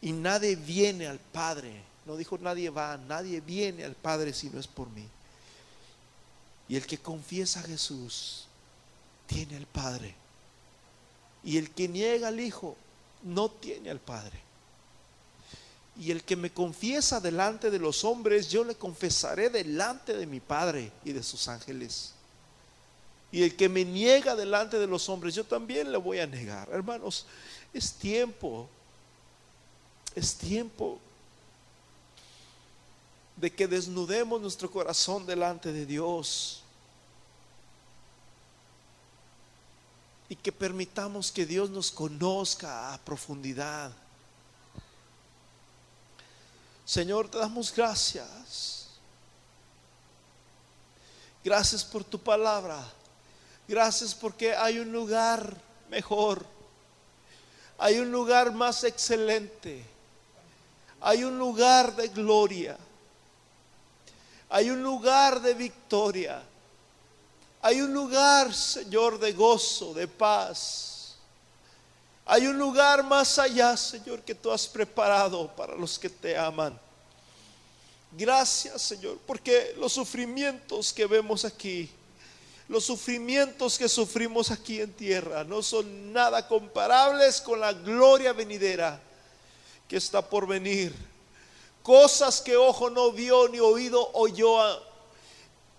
Y 0.00 0.12
nadie 0.12 0.54
viene 0.54 1.08
al 1.08 1.18
Padre 1.18 1.87
no 2.08 2.16
dijo 2.16 2.38
nadie 2.38 2.70
va, 2.70 2.96
nadie 2.96 3.42
viene 3.42 3.84
al 3.84 3.94
Padre 3.94 4.32
si 4.32 4.48
no 4.48 4.58
es 4.58 4.66
por 4.66 4.88
mí. 4.88 5.06
Y 6.66 6.76
el 6.76 6.86
que 6.86 6.96
confiesa 6.96 7.60
a 7.60 7.64
Jesús 7.64 8.46
tiene 9.26 9.58
al 9.58 9.66
Padre. 9.66 10.14
Y 11.44 11.58
el 11.58 11.70
que 11.70 11.86
niega 11.86 12.28
al 12.28 12.40
Hijo 12.40 12.76
no 13.24 13.50
tiene 13.50 13.90
al 13.90 14.00
Padre. 14.00 14.40
Y 16.00 16.10
el 16.10 16.24
que 16.24 16.34
me 16.34 16.50
confiesa 16.50 17.20
delante 17.20 17.70
de 17.70 17.78
los 17.78 18.04
hombres, 18.04 18.48
yo 18.48 18.64
le 18.64 18.74
confesaré 18.74 19.50
delante 19.50 20.16
de 20.16 20.26
mi 20.26 20.40
Padre 20.40 20.90
y 21.04 21.12
de 21.12 21.22
sus 21.22 21.46
ángeles. 21.46 22.14
Y 23.30 23.42
el 23.42 23.54
que 23.54 23.68
me 23.68 23.84
niega 23.84 24.34
delante 24.34 24.78
de 24.78 24.86
los 24.86 25.10
hombres, 25.10 25.34
yo 25.34 25.44
también 25.44 25.92
le 25.92 25.98
voy 25.98 26.20
a 26.20 26.26
negar. 26.26 26.70
Hermanos, 26.72 27.26
es 27.74 27.92
tiempo. 27.92 28.66
Es 30.14 30.36
tiempo 30.36 30.98
de 33.40 33.54
que 33.54 33.68
desnudemos 33.68 34.40
nuestro 34.40 34.68
corazón 34.70 35.24
delante 35.24 35.72
de 35.72 35.86
Dios 35.86 36.62
y 40.28 40.34
que 40.34 40.50
permitamos 40.50 41.30
que 41.30 41.46
Dios 41.46 41.70
nos 41.70 41.92
conozca 41.92 42.92
a 42.92 42.98
profundidad. 42.98 43.92
Señor, 46.84 47.30
te 47.30 47.38
damos 47.38 47.72
gracias. 47.74 48.88
Gracias 51.44 51.84
por 51.84 52.02
tu 52.02 52.18
palabra. 52.18 52.84
Gracias 53.68 54.14
porque 54.14 54.54
hay 54.54 54.80
un 54.80 54.90
lugar 54.90 55.56
mejor. 55.88 56.44
hay 57.78 58.00
un 58.00 58.10
lugar 58.10 58.52
más 58.52 58.82
excelente. 58.82 59.84
Hay 61.00 61.22
un 61.22 61.38
lugar 61.38 61.94
de 61.94 62.08
gloria. 62.08 62.76
Hay 64.50 64.70
un 64.70 64.82
lugar 64.82 65.40
de 65.40 65.54
victoria. 65.54 66.42
Hay 67.60 67.80
un 67.80 67.92
lugar, 67.92 68.54
Señor, 68.54 69.18
de 69.18 69.32
gozo, 69.32 69.92
de 69.92 70.06
paz. 70.06 71.16
Hay 72.24 72.46
un 72.46 72.58
lugar 72.58 73.02
más 73.04 73.38
allá, 73.38 73.76
Señor, 73.76 74.20
que 74.22 74.34
tú 74.34 74.50
has 74.52 74.66
preparado 74.66 75.48
para 75.56 75.74
los 75.74 75.98
que 75.98 76.08
te 76.10 76.36
aman. 76.36 76.78
Gracias, 78.12 78.82
Señor, 78.82 79.18
porque 79.26 79.74
los 79.78 79.92
sufrimientos 79.92 80.92
que 80.92 81.06
vemos 81.06 81.44
aquí, 81.44 81.90
los 82.68 82.84
sufrimientos 82.84 83.78
que 83.78 83.88
sufrimos 83.88 84.50
aquí 84.50 84.80
en 84.80 84.92
tierra, 84.92 85.44
no 85.44 85.62
son 85.62 86.12
nada 86.12 86.46
comparables 86.46 87.40
con 87.40 87.60
la 87.60 87.72
gloria 87.72 88.32
venidera 88.32 89.00
que 89.88 89.96
está 89.96 90.20
por 90.20 90.46
venir. 90.46 90.94
Cosas 91.88 92.42
que 92.42 92.54
ojo 92.54 92.90
no 92.90 93.12
vio 93.12 93.48
ni 93.48 93.60
oído 93.60 94.10
oyó, 94.12 94.58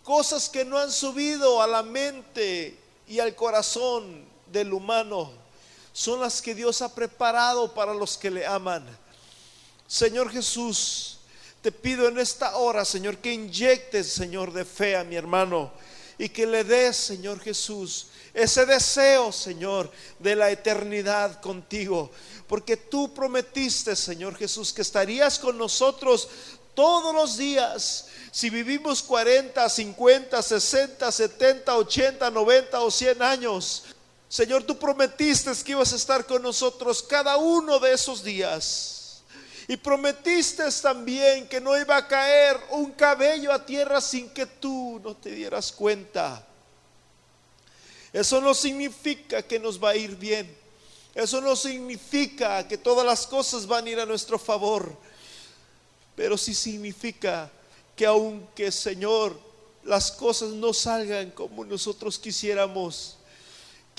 cosas 0.01 0.49
que 0.49 0.65
no 0.65 0.79
han 0.79 0.91
subido 0.91 1.61
a 1.61 1.67
la 1.67 1.83
mente 1.83 2.75
y 3.07 3.19
al 3.19 3.35
corazón 3.35 4.25
del 4.47 4.73
humano, 4.73 5.31
son 5.93 6.19
las 6.19 6.41
que 6.41 6.55
Dios 6.55 6.81
ha 6.81 6.95
preparado 6.95 7.75
para 7.75 7.93
los 7.93 8.17
que 8.17 8.31
le 8.31 8.43
aman. 8.43 8.87
Señor 9.85 10.31
Jesús, 10.31 11.19
te 11.61 11.71
pido 11.71 12.07
en 12.07 12.17
esta 12.17 12.57
hora, 12.57 12.85
Señor, 12.85 13.19
que 13.19 13.31
inyectes, 13.31 14.11
Señor, 14.11 14.51
de 14.51 14.65
fe 14.65 14.95
a 14.95 15.03
mi 15.03 15.15
hermano 15.15 15.71
y 16.19 16.29
que 16.29 16.45
le 16.45 16.65
des, 16.65 16.95
Señor 16.95 17.39
Jesús, 17.39 18.07
ese 18.33 18.65
deseo, 18.65 19.31
Señor, 19.31 19.89
de 20.19 20.35
la 20.35 20.51
eternidad 20.51 21.41
contigo. 21.41 22.11
Porque 22.45 22.75
tú 22.75 23.13
prometiste, 23.13 23.95
Señor 23.95 24.35
Jesús, 24.35 24.73
que 24.73 24.81
estarías 24.81 25.39
con 25.39 25.57
nosotros 25.57 26.27
todos 26.75 27.15
los 27.15 27.37
días. 27.37 28.07
Si 28.31 28.49
vivimos 28.49 29.01
40, 29.01 29.67
50, 29.67 30.41
60, 30.41 31.11
70, 31.11 31.77
80, 31.77 32.29
90 32.29 32.81
o 32.81 32.91
100 32.91 33.21
años, 33.21 33.83
Señor, 34.27 34.63
tú 34.63 34.77
prometiste 34.77 35.51
que 35.63 35.71
ibas 35.71 35.93
a 35.93 35.95
estar 35.95 36.25
con 36.25 36.43
nosotros 36.43 37.01
cada 37.01 37.37
uno 37.37 37.79
de 37.79 37.93
esos 37.93 38.23
días. 38.23 38.98
Y 39.69 39.77
prometiste 39.77 40.63
también 40.81 41.47
que 41.47 41.61
no 41.61 41.77
iba 41.77 41.95
a 41.95 42.07
caer 42.07 42.59
un 42.71 42.91
cabello 42.91 43.53
a 43.53 43.63
tierra 43.63 44.01
sin 44.01 44.27
que 44.31 44.47
tú 44.47 44.99
no 45.03 45.15
te 45.15 45.29
dieras 45.29 45.71
cuenta. 45.71 46.43
Eso 48.11 48.41
no 48.41 48.55
significa 48.55 49.43
que 49.43 49.59
nos 49.59 49.81
va 49.81 49.91
a 49.91 49.95
ir 49.95 50.15
bien. 50.15 50.57
Eso 51.13 51.39
no 51.39 51.55
significa 51.55 52.67
que 52.67 52.79
todas 52.79 53.05
las 53.05 53.27
cosas 53.27 53.67
van 53.67 53.85
a 53.85 53.89
ir 53.91 53.99
a 53.99 54.07
nuestro 54.07 54.39
favor. 54.39 54.91
Pero 56.15 56.35
sí 56.35 56.55
significa 56.55 57.51
que 57.95 58.07
aunque 58.07 58.71
Señor 58.71 59.39
las 59.83 60.11
cosas 60.11 60.49
no 60.49 60.73
salgan 60.73 61.29
como 61.29 61.63
nosotros 61.63 62.17
quisiéramos, 62.17 63.18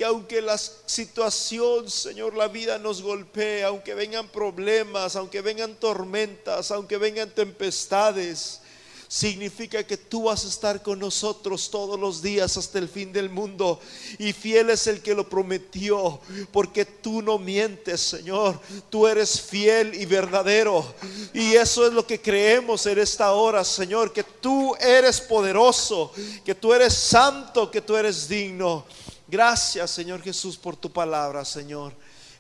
que 0.01 0.07
aunque 0.07 0.41
la 0.41 0.57
situación, 0.57 1.91
Señor, 1.91 2.35
la 2.35 2.49
vida 2.49 2.79
nos 2.79 3.03
golpee, 3.03 3.65
aunque 3.65 3.93
vengan 3.93 4.29
problemas, 4.29 5.15
aunque 5.15 5.43
vengan 5.43 5.75
tormentas, 5.75 6.71
aunque 6.71 6.97
vengan 6.97 7.29
tempestades, 7.29 8.63
significa 9.11 9.83
que 9.83 9.97
tú 9.97 10.23
vas 10.23 10.45
a 10.45 10.49
estar 10.49 10.83
con 10.83 11.01
nosotros 11.01 11.69
todos 11.69 11.99
los 11.99 12.23
días 12.23 12.57
hasta 12.57 12.79
el 12.79 12.89
fin 12.89 13.13
del 13.13 13.29
mundo. 13.29 13.81
Y 14.19 14.33
fiel 14.33 14.71
es 14.71 14.87
el 14.87 15.03
que 15.03 15.17
lo 15.17 15.29
prometió, 15.29 16.21
porque 16.53 16.85
tú 16.85 17.21
no 17.21 17.37
mientes, 17.37 18.01
Señor. 18.01 18.61
Tú 18.89 19.09
eres 19.09 19.41
fiel 19.41 20.01
y 20.01 20.07
verdadero. 20.07 20.95
Y 21.35 21.55
eso 21.55 21.87
es 21.89 21.93
lo 21.93 22.07
que 22.07 22.23
creemos 22.23 22.87
en 22.87 23.01
esta 23.01 23.33
hora, 23.33 23.65
Señor, 23.65 24.13
que 24.13 24.23
tú 24.23 24.77
eres 24.77 25.21
poderoso, 25.21 26.13
que 26.45 26.55
tú 26.55 26.73
eres 26.73 26.95
santo, 26.95 27.69
que 27.69 27.83
tú 27.83 27.97
eres 27.97 28.29
digno. 28.29 28.87
Gracias, 29.31 29.93
Señor 29.93 30.23
Jesús, 30.23 30.57
por 30.57 30.77
tu 30.77 30.91
palabra, 30.91 31.45
Señor. 31.45 31.93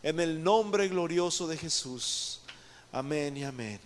En 0.02 0.18
el 0.18 0.42
nombre 0.42 0.88
glorioso 0.88 1.46
de 1.46 1.56
Jesús. 1.56 2.40
Amén 2.90 3.36
y 3.36 3.44
amén. 3.44 3.80